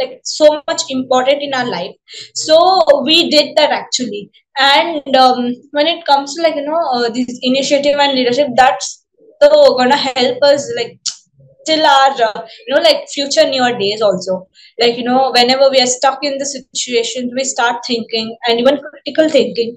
like 0.00 0.20
so 0.24 0.62
much 0.66 0.82
important 0.88 1.42
in 1.42 1.54
our 1.54 1.68
life. 1.68 1.94
So 2.34 3.02
we 3.04 3.30
did 3.30 3.56
that 3.56 3.70
actually. 3.70 4.30
And 4.58 5.16
um, 5.16 5.54
when 5.70 5.86
it 5.86 6.04
comes 6.04 6.34
to 6.34 6.42
like 6.42 6.56
you 6.56 6.64
know 6.64 7.10
this 7.10 7.38
initiative 7.42 7.98
and 7.98 8.14
leadership 8.14 8.48
that's 8.56 9.02
so 9.42 9.76
gonna 9.76 9.96
help 9.96 10.42
us 10.42 10.70
like 10.76 10.98
till 11.66 11.84
our 11.84 12.10
uh, 12.28 12.46
you 12.66 12.74
know 12.74 12.82
like 12.82 13.08
future 13.08 13.48
newer 13.48 13.76
days 13.78 14.02
also. 14.02 14.48
Like 14.80 14.96
you 14.96 15.04
know 15.04 15.30
whenever 15.32 15.70
we 15.70 15.80
are 15.80 15.86
stuck 15.86 16.18
in 16.22 16.38
the 16.38 16.46
situation 16.46 17.30
we 17.34 17.44
start 17.44 17.82
thinking 17.86 18.36
and 18.46 18.60
even 18.60 18.80
critical 18.90 19.28
thinking. 19.28 19.76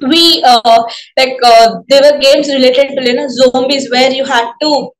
We 0.00 0.42
uh, 0.44 0.82
like 1.16 1.38
uh, 1.42 1.76
there 1.88 2.02
were 2.02 2.18
games 2.18 2.48
related 2.48 2.96
to 2.96 3.04
you 3.04 3.14
know 3.14 3.28
zombies 3.28 3.90
where 3.90 4.10
you 4.10 4.24
had 4.24 4.52
to 4.62 4.90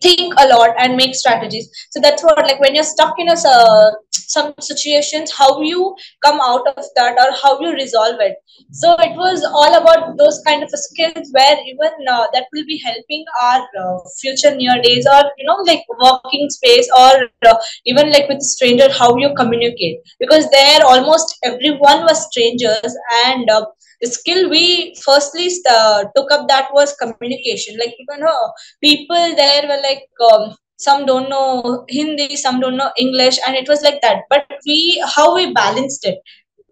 think 0.00 0.34
a 0.38 0.48
lot 0.48 0.70
and 0.78 0.96
make 0.96 1.14
strategies. 1.14 1.70
So 1.90 2.00
that's 2.00 2.22
what 2.22 2.38
like 2.38 2.60
when 2.60 2.74
you're 2.74 2.84
stuck 2.84 3.14
in 3.18 3.28
a 3.28 3.34
uh, 3.34 3.90
some 4.30 4.54
situations 4.60 5.32
how 5.36 5.60
you 5.60 5.94
come 6.24 6.40
out 6.40 6.66
of 6.68 6.84
that 6.96 7.18
or 7.18 7.30
how 7.42 7.60
you 7.60 7.72
resolve 7.72 8.20
it. 8.20 8.36
So 8.72 8.94
it 9.00 9.16
was 9.16 9.42
all 9.44 9.74
about 9.80 10.16
those 10.18 10.40
kind 10.46 10.62
of 10.62 10.70
skills 10.70 11.30
where 11.32 11.56
even 11.66 11.90
uh, 12.08 12.26
that 12.32 12.46
will 12.52 12.64
be 12.66 12.80
helping 12.84 13.24
our 13.42 13.66
uh, 13.80 13.98
future 14.20 14.54
near 14.54 14.80
days 14.82 15.06
or 15.12 15.22
you 15.38 15.46
know 15.46 15.58
like 15.66 15.84
working 16.00 16.48
space 16.50 16.88
or 16.96 17.28
uh, 17.46 17.56
even 17.86 18.12
like 18.12 18.28
with 18.28 18.40
stranger 18.40 18.88
how 18.92 19.16
you 19.16 19.34
communicate. 19.36 19.98
Because 20.20 20.50
there 20.50 20.84
almost 20.84 21.36
everyone 21.44 22.02
was 22.02 22.26
strangers 22.30 22.96
and 23.26 23.50
uh, 23.50 23.66
the 24.00 24.08
skill 24.08 24.48
we 24.48 24.94
firstly 25.04 25.50
uh, 25.70 26.04
took 26.16 26.30
up 26.30 26.48
that 26.48 26.68
was 26.72 26.94
communication. 26.96 27.76
Like 27.78 27.94
you 27.98 28.18
know 28.18 28.52
people 28.82 29.36
there 29.36 29.62
were 29.68 29.80
like 29.82 30.04
um, 30.32 30.54
some 30.78 31.06
don't 31.06 31.28
know 31.28 31.84
hindi 31.88 32.36
some 32.36 32.60
don't 32.60 32.76
know 32.76 32.90
english 32.98 33.38
and 33.46 33.56
it 33.56 33.68
was 33.68 33.82
like 33.82 34.00
that. 34.02 34.22
But 34.30 34.46
we 34.66 35.02
how 35.14 35.34
we 35.34 35.52
balanced 35.52 36.06
it. 36.06 36.18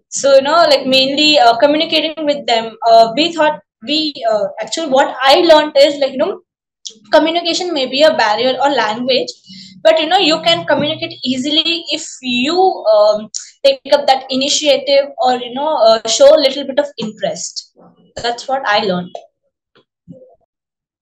So 0.08 0.36
you 0.36 0.42
know 0.42 0.64
like 0.72 0.86
mainly 0.86 1.38
uh, 1.38 1.56
communicating 1.58 2.24
with 2.24 2.46
them 2.46 2.76
uh, 2.88 3.12
we 3.16 3.32
thought 3.32 3.60
we 3.86 4.12
uh, 4.30 4.44
actually 4.60 4.88
what 4.88 5.16
i 5.22 5.40
learned 5.40 5.76
is 5.76 5.98
like 5.98 6.12
you 6.12 6.18
know 6.18 6.40
communication 7.12 7.72
may 7.72 7.86
be 7.86 8.02
a 8.02 8.16
barrier 8.16 8.56
or 8.62 8.70
language 8.70 9.28
but 9.82 10.00
you 10.00 10.06
know 10.06 10.18
you 10.18 10.40
can 10.42 10.66
communicate 10.66 11.14
easily 11.24 11.84
if 11.90 12.06
you 12.22 12.56
um, 12.94 13.28
take 13.64 13.80
up 13.92 14.06
that 14.06 14.24
initiative 14.30 15.06
or 15.22 15.34
you 15.36 15.54
know 15.54 15.76
uh, 15.86 16.08
show 16.08 16.28
a 16.34 16.40
little 16.40 16.66
bit 16.66 16.78
of 16.78 16.86
interest. 16.98 17.72
That's 18.16 18.48
what 18.48 18.66
i 18.66 18.80
learned. 18.80 19.14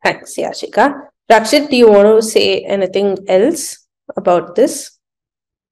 Thanks 0.05 0.37
yashika. 0.37 1.09
Rakshit 1.31 1.71
do 1.71 1.77
you 1.77 1.91
want 1.91 2.07
to 2.09 2.23
say 2.23 2.61
anything 2.61 3.19
else 3.29 3.87
about 4.17 4.55
this? 4.55 4.99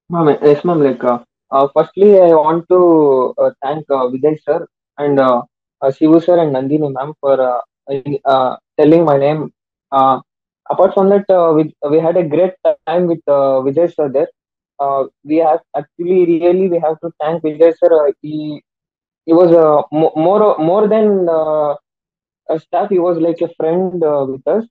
Ma'am 0.09 0.37
yes 0.41 0.63
ma'am 0.63 0.81
like 0.81 1.03
uh, 1.03 1.19
uh, 1.51 1.67
firstly 1.73 2.19
i 2.19 2.33
want 2.33 2.67
to 2.69 3.33
uh, 3.37 3.51
thank 3.63 3.85
uh, 3.89 4.05
vijay 4.13 4.35
sir 4.43 4.67
and 4.99 5.19
uh, 5.19 5.41
uh, 5.81 5.91
shivu 5.97 6.21
sir 6.25 6.37
and 6.43 6.53
nandini 6.55 6.91
ma'am 6.97 7.13
for 7.19 7.39
uh, 7.41 7.61
uh, 8.25 8.57
telling 8.77 9.05
my 9.05 9.17
name. 9.17 9.53
Uh, 9.91 10.19
apart 10.69 10.93
from 10.93 11.09
that 11.09 11.25
uh, 11.29 11.53
we, 11.55 11.73
we 11.91 11.99
had 11.99 12.17
a 12.17 12.23
great 12.33 12.53
time 12.69 12.91
with 13.11 13.21
uh, 13.27 13.57
vijay 13.67 13.75
sir 13.95 13.95
there 14.01 14.15
uh, 14.79 15.03
we 15.23 15.37
have 15.37 15.59
actually 15.75 16.19
really 16.31 16.67
we 16.69 16.79
have 16.79 16.99
to 17.01 17.11
thank 17.21 17.43
Vijay 17.43 17.73
sir. 17.77 17.89
Uh, 18.07 18.11
he 18.21 18.61
he 19.25 19.33
was 19.33 19.51
uh, 19.51 19.81
mo- 19.91 20.13
more 20.15 20.57
more 20.57 20.87
than 20.87 21.27
uh, 21.29 21.75
a 22.49 22.59
staff. 22.59 22.89
He 22.89 22.99
was 22.99 23.17
like 23.19 23.41
a 23.41 23.49
friend 23.57 24.03
uh, 24.03 24.25
with 24.29 24.45
us. 24.47 24.65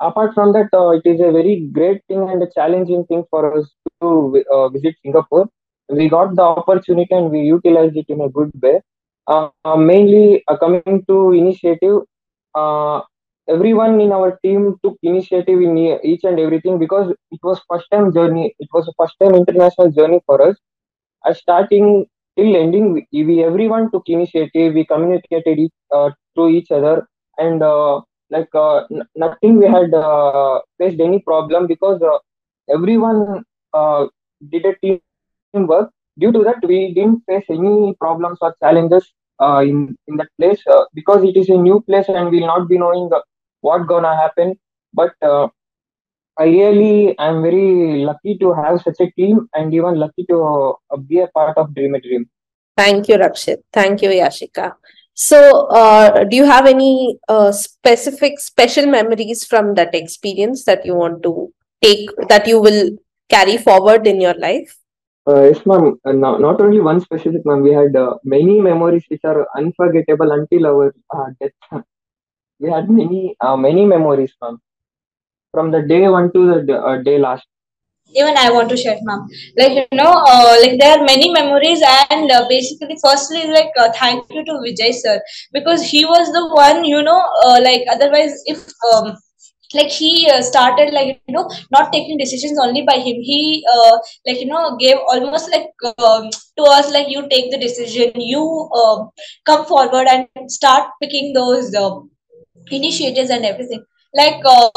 Apart 0.00 0.34
from 0.34 0.52
that, 0.52 0.68
uh, 0.72 0.90
it 0.90 1.02
is 1.04 1.20
a 1.20 1.30
very 1.32 1.68
great 1.72 2.02
thing 2.08 2.28
and 2.30 2.42
a 2.42 2.48
challenging 2.54 3.04
thing 3.06 3.24
for 3.30 3.58
us 3.58 3.70
to 4.00 4.42
uh, 4.52 4.68
visit 4.68 4.94
Singapore. 5.02 5.48
We 5.88 6.08
got 6.08 6.34
the 6.36 6.42
opportunity 6.42 7.14
and 7.14 7.30
we 7.30 7.40
utilized 7.40 7.96
it 7.96 8.06
in 8.08 8.20
a 8.20 8.28
good 8.28 8.50
way. 8.62 8.80
Uh, 9.26 9.76
mainly 9.76 10.44
coming 10.60 11.04
to 11.08 11.32
initiative, 11.32 12.00
everyone 13.48 14.00
in 14.00 14.12
our 14.12 14.38
team 14.44 14.76
took 14.84 14.96
initiative 15.02 15.60
in 15.60 15.76
each 16.04 16.24
and 16.24 16.38
everything 16.38 16.78
because 16.78 17.10
it 17.30 17.40
was 17.42 17.60
first 17.70 17.86
time 17.92 18.12
journey. 18.12 18.54
It 18.58 18.68
was 18.72 18.88
a 18.88 18.92
first 19.00 19.14
time 19.22 19.34
international 19.34 19.90
journey 19.90 20.20
for 20.26 20.40
us. 20.42 20.56
At 21.26 21.36
starting 21.36 22.06
till 22.36 22.56
ending, 22.56 22.92
we, 22.94 23.24
we 23.24 23.44
everyone 23.44 23.90
took 23.90 24.04
initiative. 24.08 24.74
We 24.74 24.84
communicated 24.86 25.58
each, 25.58 25.72
uh, 25.94 26.10
to 26.36 26.48
each 26.48 26.70
other, 26.70 27.06
and 27.38 27.62
uh, 27.62 28.00
like 28.30 28.48
uh, 28.54 28.84
n- 28.92 29.06
nothing 29.16 29.58
we 29.58 29.66
had 29.66 29.94
uh, 29.94 30.60
faced 30.78 31.00
any 31.00 31.20
problem 31.20 31.66
because 31.66 32.00
uh, 32.02 32.18
everyone 32.72 33.44
uh, 33.74 34.06
did 34.50 34.66
a 34.66 34.74
team 34.82 35.06
work. 35.16 35.30
Due 35.48 35.70
to 35.82 35.90
that, 35.90 36.12
we 36.12 36.28
didn't 36.48 36.64
face 36.66 36.82
any 36.82 37.46
problems 37.48 37.88
or 37.88 38.10
challenges 38.14 38.74
in 39.30 39.60
in 39.90 40.16
that 40.16 40.18
place 40.38 40.62
because 40.94 41.22
it 41.22 41.36
is 41.36 41.48
a 41.48 41.56
new 41.66 41.80
place 41.88 42.08
and 42.08 42.30
we'll 42.30 42.46
not 42.54 42.68
be 42.68 42.78
knowing 42.78 43.08
uh, 43.12 43.20
what 43.60 43.86
gonna 43.86 44.16
happen. 44.16 44.58
But 44.92 45.12
uh, 45.22 45.48
I 46.38 46.44
really 46.44 47.18
am 47.18 47.42
very 47.42 48.04
lucky 48.04 48.38
to 48.38 48.54
have 48.54 48.80
such 48.82 49.00
a 49.00 49.10
team 49.12 49.48
and 49.54 49.74
even 49.74 49.96
lucky 49.96 50.24
to 50.30 50.74
uh, 50.90 50.96
be 50.96 51.20
a 51.20 51.28
part 51.28 51.58
of 51.58 51.74
Dream 51.74 51.94
a 51.94 52.00
Dream. 52.00 52.28
Thank 52.76 53.08
you, 53.08 53.16
Rakshit. 53.16 53.58
Thank 53.72 54.02
you, 54.02 54.10
Yashika. 54.10 54.74
So, 55.14 55.66
uh, 55.66 56.22
do 56.24 56.36
you 56.36 56.44
have 56.44 56.66
any 56.66 57.18
uh, 57.28 57.50
specific 57.50 58.38
special 58.38 58.86
memories 58.86 59.44
from 59.44 59.74
that 59.74 59.94
experience 59.94 60.64
that 60.64 60.86
you 60.86 60.94
want 60.94 61.24
to 61.24 61.52
take 61.82 62.08
that 62.28 62.46
you 62.46 62.60
will 62.60 62.90
carry 63.28 63.56
forward 63.58 64.06
in 64.06 64.20
your 64.20 64.34
life? 64.34 64.78
Uh, 65.26 65.42
yes, 65.42 65.66
ma'am. 65.66 65.98
Uh, 66.04 66.12
no, 66.12 66.38
not 66.38 66.60
only 66.60 66.80
one 66.80 67.00
specific, 67.00 67.44
ma'am. 67.44 67.62
We 67.62 67.72
had 67.72 67.96
uh, 67.96 68.14
many 68.22 68.60
memories 68.60 69.04
which 69.08 69.24
are 69.24 69.46
unforgettable 69.56 70.30
until 70.30 70.66
our 70.68 70.94
uh, 71.12 71.26
death. 71.40 71.84
We 72.60 72.70
had 72.70 72.88
many, 72.90 73.36
uh, 73.40 73.56
many 73.56 73.84
memories, 73.84 74.32
ma'am. 74.42 74.58
From 75.52 75.70
the 75.70 75.82
day 75.82 76.08
one 76.08 76.32
to 76.32 76.62
the 76.66 76.78
uh, 76.78 77.02
day 77.02 77.18
last. 77.18 77.46
even 78.20 78.36
i 78.40 78.50
want 78.52 78.70
to 78.72 78.76
share 78.80 78.98
ma'am 79.08 79.22
like 79.60 79.72
you 79.78 79.96
know 79.98 80.12
uh, 80.32 80.54
like 80.62 80.74
there 80.80 80.92
are 80.98 81.04
many 81.08 81.26
memories 81.36 81.82
and 82.10 82.30
uh, 82.36 82.44
basically 82.48 82.96
firstly 83.02 83.42
like 83.56 83.72
uh, 83.82 83.88
thank 83.98 84.34
you 84.36 84.44
to 84.48 84.54
vijay 84.64 84.90
sir 85.00 85.16
because 85.56 85.82
he 85.92 86.04
was 86.12 86.32
the 86.36 86.44
one 86.60 86.84
you 86.92 87.02
know 87.08 87.20
uh, 87.44 87.58
like 87.66 87.84
otherwise 87.96 88.38
if 88.54 88.64
um, 88.92 89.12
like 89.78 89.90
he 89.98 90.10
uh, 90.34 90.40
started 90.50 90.92
like 90.98 91.10
you 91.28 91.34
know 91.36 91.46
not 91.76 91.92
taking 91.92 92.16
decisions 92.24 92.58
only 92.66 92.82
by 92.90 92.96
him 93.08 93.24
he 93.30 93.40
uh, 93.76 93.96
like 94.26 94.40
you 94.44 94.46
know 94.52 94.64
gave 94.84 94.96
almost 95.14 95.50
like 95.56 95.88
um, 95.98 96.30
to 96.56 96.70
us 96.78 96.90
like 96.98 97.10
you 97.16 97.28
take 97.34 97.50
the 97.50 97.62
decision 97.66 98.28
you 98.34 98.44
uh, 98.82 98.98
come 99.50 99.66
forward 99.66 100.08
and 100.16 100.50
start 100.60 100.88
picking 101.02 101.34
those 101.34 101.74
uh, 101.74 101.90
initiatives 102.70 103.30
and 103.30 103.44
everything. 103.44 103.84
Like 104.14 104.40
uh, 104.44 104.70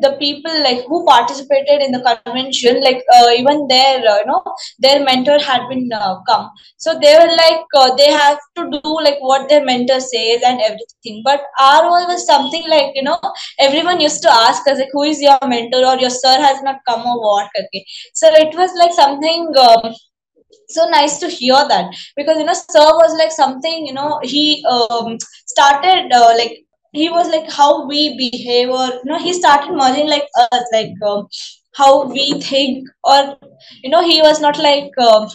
the 0.00 0.16
people 0.18 0.52
like 0.62 0.84
who 0.86 1.04
participated 1.06 1.82
in 1.82 1.92
the 1.92 2.00
convention 2.24 2.80
like 2.82 3.02
uh, 3.14 3.28
even 3.30 3.66
their 3.68 3.98
uh, 3.98 4.18
you 4.18 4.26
know 4.26 4.42
their 4.78 5.04
mentor 5.04 5.38
had 5.38 5.68
been 5.68 5.90
uh, 5.92 6.20
come. 6.28 6.50
So 6.78 6.98
they 6.98 7.14
were 7.18 7.32
like 7.36 7.64
uh, 7.74 7.94
they 7.96 8.10
have 8.10 8.38
to 8.56 8.70
do 8.70 8.94
like 9.06 9.18
what 9.20 9.48
their 9.48 9.64
mentor 9.64 10.00
says 10.00 10.42
and 10.44 10.60
everything. 10.60 11.22
But 11.24 11.42
our 11.60 11.84
role 11.84 12.06
was 12.08 12.26
something 12.26 12.68
like 12.68 12.92
you 12.94 13.02
know 13.02 13.18
everyone 13.58 14.00
used 14.00 14.22
to 14.22 14.32
ask 14.32 14.66
us 14.68 14.78
like 14.78 14.90
who 14.92 15.02
is 15.02 15.20
your 15.20 15.38
mentor 15.46 15.84
or 15.84 15.98
your 15.98 16.10
sir 16.10 16.36
has 16.40 16.62
not 16.62 16.80
come 16.88 17.06
or 17.06 17.20
what 17.20 17.50
karke. 17.56 17.84
so 18.14 18.28
it 18.32 18.54
was 18.54 18.70
like 18.78 18.92
something 18.92 19.52
um, 19.58 19.94
so 20.68 20.88
nice 20.88 21.18
to 21.18 21.28
hear 21.28 21.60
that. 21.68 21.94
Because 22.16 22.38
you 22.38 22.44
know 22.44 22.54
sir 22.54 22.88
was 23.02 23.16
like 23.18 23.32
something 23.32 23.86
you 23.86 23.92
know 23.92 24.20
he 24.22 24.64
um, 24.70 25.18
started 25.46 26.10
uh, 26.12 26.34
like 26.38 26.64
he 26.92 27.08
was 27.08 27.28
like 27.28 27.50
how 27.50 27.86
we 27.86 28.16
behave 28.16 28.68
or 28.68 28.86
you 28.86 29.04
know 29.04 29.18
he 29.18 29.32
started 29.32 29.74
merging 29.74 30.08
like 30.08 30.26
us 30.52 30.64
like 30.72 30.92
um, 31.06 31.26
how 31.74 32.06
we 32.06 32.40
think 32.40 32.88
or 33.04 33.36
you 33.82 33.90
know 33.90 34.02
he 34.02 34.20
was 34.22 34.40
not 34.40 34.58
like 34.58 34.90
um, 34.98 35.28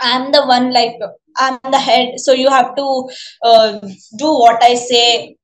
i'm 0.00 0.32
the 0.32 0.44
one 0.46 0.72
like 0.72 0.94
i'm 1.38 1.58
the 1.70 1.78
head 1.78 2.18
so 2.18 2.32
you 2.32 2.48
have 2.50 2.74
to 2.76 2.88
uh, 3.44 3.78
do 4.18 4.32
what 4.44 4.62
i 4.62 4.74
say 4.74 5.36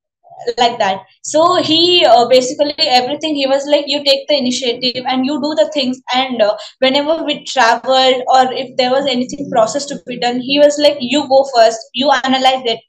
like 0.57 0.79
that. 0.79 1.01
So 1.23 1.57
he 1.62 2.05
uh, 2.05 2.29
basically 2.29 2.75
everything 2.79 3.35
he 3.35 3.47
was 3.47 3.67
like 3.67 3.85
you 3.87 4.03
take 4.05 4.29
the 4.29 4.37
initiative 4.37 5.05
and 5.07 5.27
you 5.27 5.35
do 5.41 5.55
the 5.57 5.71
things 5.75 6.01
and 6.14 6.41
uh, 6.41 6.57
whenever 6.79 7.25
we 7.25 7.45
traveled 7.45 8.23
or 8.29 8.53
if 8.53 8.77
there 8.77 8.91
was 8.91 9.07
anything 9.07 9.51
process 9.51 9.85
to 9.87 9.99
be 10.07 10.19
done 10.19 10.41
he 10.41 10.59
was 10.59 10.79
like 10.79 10.97
you 11.01 11.29
go 11.29 11.47
first 11.55 11.79
you 11.95 12.11
analyze 12.25 12.62
it 12.64 12.81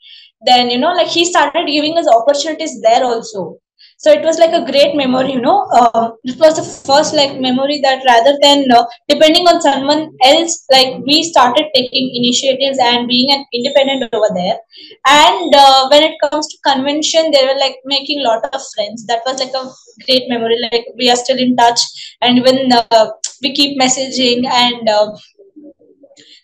then 0.45 0.69
you 0.69 0.77
know 0.77 0.93
like 0.93 1.07
he 1.07 1.25
started 1.25 1.67
giving 1.67 1.97
us 1.97 2.07
opportunities 2.07 2.81
there 2.81 3.03
also. 3.03 3.57
So 3.97 4.11
it 4.11 4.21
was 4.23 4.39
like 4.39 4.53
a 4.53 4.65
great 4.69 4.95
memory 4.95 5.33
you 5.33 5.41
know. 5.41 5.65
Um, 5.77 6.13
it 6.23 6.39
was 6.39 6.55
the 6.55 6.63
first 6.63 7.13
like 7.13 7.39
memory 7.39 7.79
that 7.83 8.03
rather 8.05 8.37
than 8.41 8.71
uh, 8.71 8.85
depending 9.09 9.45
on 9.47 9.61
someone 9.61 10.11
else 10.23 10.65
like 10.71 10.99
we 11.05 11.23
started 11.23 11.65
taking 11.75 12.09
initiatives 12.15 12.79
and 12.81 13.07
being 13.09 13.31
an 13.31 13.45
independent 13.53 14.13
over 14.13 14.29
there. 14.33 14.57
And 15.05 15.53
uh, 15.53 15.87
when 15.89 16.03
it 16.03 16.15
comes 16.23 16.47
to 16.47 16.57
convention 16.71 17.31
they 17.31 17.45
were 17.45 17.59
like 17.59 17.75
making 17.85 18.21
a 18.21 18.23
lot 18.23 18.45
of 18.45 18.61
friends. 18.75 19.05
That 19.07 19.21
was 19.25 19.39
like 19.39 19.53
a 19.53 19.69
great 20.05 20.29
memory. 20.29 20.59
Like 20.71 20.85
we 20.97 21.09
are 21.09 21.17
still 21.17 21.37
in 21.37 21.57
touch. 21.57 21.81
And 22.21 22.41
when 22.43 22.71
uh, 22.71 23.09
we 23.41 23.53
keep 23.53 23.79
messaging 23.79 24.45
and 24.45 24.87
uh, 24.87 25.11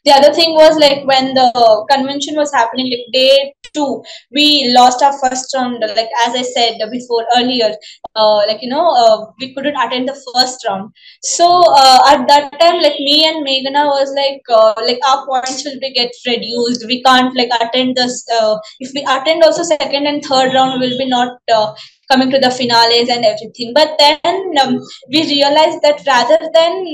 the 0.06 0.12
other 0.12 0.34
thing 0.34 0.54
was 0.54 0.78
like 0.78 1.06
when 1.06 1.34
the 1.34 1.86
convention 1.90 2.36
was 2.36 2.54
happening 2.54 2.92
like 2.92 3.14
day 3.14 3.54
two 3.76 3.92
we 4.32 4.48
lost 4.78 5.04
our 5.04 5.16
first 5.24 5.54
round 5.56 5.84
like 6.00 6.14
as 6.26 6.36
i 6.42 6.46
said 6.56 6.80
before 6.92 7.24
earlier 7.38 7.72
uh, 8.16 8.38
like 8.48 8.62
you 8.62 8.70
know 8.70 8.88
uh, 9.04 9.26
we 9.40 9.54
couldn't 9.54 9.76
attend 9.76 10.08
the 10.08 10.18
first 10.34 10.66
round. 10.68 10.92
So 11.24 11.48
uh, 11.76 12.00
at 12.08 12.28
that 12.28 12.60
time 12.60 12.82
like 12.82 13.00
me 13.00 13.26
and 13.28 13.46
meghana 13.46 13.86
was 13.86 14.14
like 14.16 14.42
uh, 14.50 14.74
like 14.78 15.00
our 15.08 15.26
points 15.26 15.66
will 15.66 15.80
be 15.80 15.92
get 15.94 16.12
reduced. 16.26 16.86
We 16.88 17.02
can't 17.04 17.36
like 17.36 17.50
attend 17.60 17.96
this 17.96 18.26
uh, 18.40 18.58
if 18.80 18.92
we 18.94 19.04
attend 19.04 19.44
also 19.44 19.64
second 19.64 20.08
and 20.08 20.24
third 20.24 20.54
round 20.54 20.80
will 20.80 20.98
be 20.98 21.10
not 21.10 21.38
uh, 21.54 21.74
coming 22.12 22.32
to 22.32 22.40
the 22.40 22.52
finales 22.52 23.10
and 23.10 23.26
everything. 23.26 23.74
But 23.74 23.98
then 24.00 24.58
um, 24.64 24.80
we 25.10 25.24
realized 25.24 25.82
that 25.82 26.06
rather 26.08 26.40
than 26.54 26.86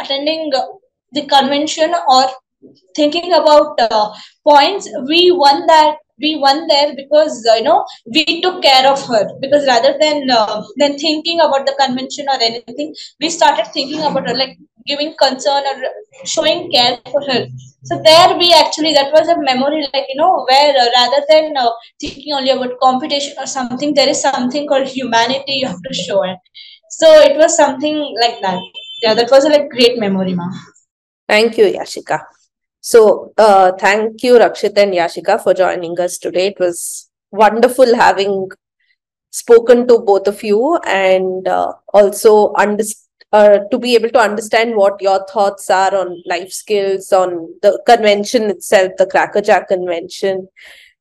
attending 0.00 0.50
the 1.12 1.26
convention 1.26 1.94
or 2.08 2.26
thinking 2.94 3.32
about 3.32 3.78
uh, 3.78 4.12
points 4.46 4.88
we 5.06 5.30
won 5.30 5.66
that 5.66 5.96
we 6.20 6.36
won 6.36 6.66
there 6.68 6.94
because 6.96 7.46
uh, 7.50 7.54
you 7.56 7.62
know 7.64 7.84
we 8.06 8.40
took 8.40 8.62
care 8.62 8.86
of 8.90 9.02
her. 9.06 9.28
Because 9.40 9.66
rather 9.66 9.96
than 10.00 10.30
uh, 10.30 10.62
than 10.76 10.98
thinking 10.98 11.40
about 11.40 11.66
the 11.66 11.74
convention 11.78 12.26
or 12.28 12.40
anything 12.40 12.94
we 13.20 13.30
started 13.30 13.66
thinking 13.72 14.02
about 14.02 14.28
her 14.28 14.34
like 14.34 14.56
giving 14.86 15.14
concern 15.18 15.64
or 15.64 15.76
showing 16.24 16.70
care 16.70 16.98
for 17.10 17.22
her. 17.30 17.46
So 17.84 18.00
there 18.04 18.36
we 18.38 18.52
actually 18.52 18.94
that 18.94 19.12
was 19.12 19.28
a 19.28 19.40
memory 19.40 19.86
like 19.92 20.06
you 20.08 20.16
know 20.16 20.44
where 20.48 20.74
uh, 20.76 20.88
rather 20.96 21.22
than 21.28 21.56
uh, 21.56 21.70
thinking 22.00 22.34
only 22.34 22.50
about 22.50 22.78
competition 22.82 23.34
or 23.38 23.46
something 23.46 23.94
there 23.94 24.08
is 24.08 24.20
something 24.22 24.66
called 24.66 24.88
humanity 24.88 25.60
you 25.60 25.66
have 25.66 25.82
to 25.82 25.94
show. 25.94 26.22
It 26.24 26.38
so 26.90 27.12
it 27.20 27.36
was 27.36 27.56
something 27.56 27.96
like 28.20 28.40
that. 28.42 28.60
Yeah 29.02 29.14
that 29.14 29.30
was 29.30 29.44
a 29.44 29.48
like 29.48 29.68
great 29.70 29.98
memory 29.98 30.34
ma 30.34 30.48
Thank 31.28 31.58
you, 31.58 31.64
Yashika. 31.66 32.20
So, 32.86 33.32
uh, 33.36 33.72
thank 33.72 34.22
you, 34.22 34.34
Rakshit 34.34 34.78
and 34.78 34.92
Yashika, 34.94 35.42
for 35.42 35.52
joining 35.52 35.98
us 35.98 36.18
today. 36.18 36.46
It 36.54 36.60
was 36.60 37.10
wonderful 37.32 37.96
having 37.96 38.48
spoken 39.32 39.88
to 39.88 39.98
both 39.98 40.28
of 40.28 40.44
you 40.44 40.78
and 40.86 41.48
uh, 41.48 41.72
also 41.92 42.54
understand. 42.54 43.02
Uh, 43.32 43.58
to 43.72 43.76
be 43.76 43.96
able 43.96 44.08
to 44.08 44.20
understand 44.20 44.76
what 44.76 45.02
your 45.02 45.26
thoughts 45.26 45.68
are 45.68 45.92
on 45.96 46.22
life 46.26 46.52
skills, 46.52 47.12
on 47.12 47.52
the 47.60 47.82
convention 47.84 48.44
itself, 48.44 48.92
the 48.98 49.04
Crackerjack 49.04 49.66
convention, 49.66 50.46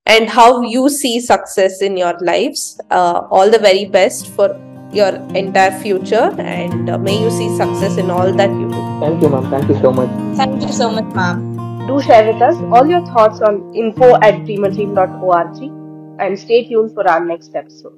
and 0.07 0.27
how 0.27 0.61
you 0.61 0.89
see 0.89 1.19
success 1.19 1.83
in 1.83 1.95
your 1.95 2.17
lives. 2.21 2.81
Uh, 2.89 3.21
all 3.29 3.49
the 3.49 3.59
very 3.59 3.85
best 3.85 4.27
for 4.29 4.49
your 4.91 5.13
entire 5.35 5.79
future, 5.81 6.33
and 6.39 6.89
uh, 6.89 6.97
may 6.97 7.21
you 7.21 7.29
see 7.29 7.55
success 7.55 7.97
in 7.97 8.09
all 8.09 8.33
that 8.33 8.49
you 8.49 8.69
do. 8.71 8.99
Thank 8.99 9.21
you, 9.21 9.29
ma'am. 9.29 9.51
Thank 9.51 9.69
you 9.69 9.79
so 9.79 9.93
much. 9.93 10.09
thank 10.35 10.63
you 10.63 10.73
so 10.73 10.89
much 10.89 11.13
ma'am 11.13 11.54
Do 11.87 12.01
share 12.01 12.33
with 12.33 12.41
us 12.41 12.55
all 12.73 12.85
your 12.87 13.05
thoughts 13.05 13.41
on 13.41 13.73
info 13.73 14.15
at 14.15 14.33
dreamadream.org 14.45 15.71
and 16.19 16.37
stay 16.39 16.67
tuned 16.67 16.93
for 16.93 17.07
our 17.07 17.23
next 17.23 17.55
episode. 17.55 17.93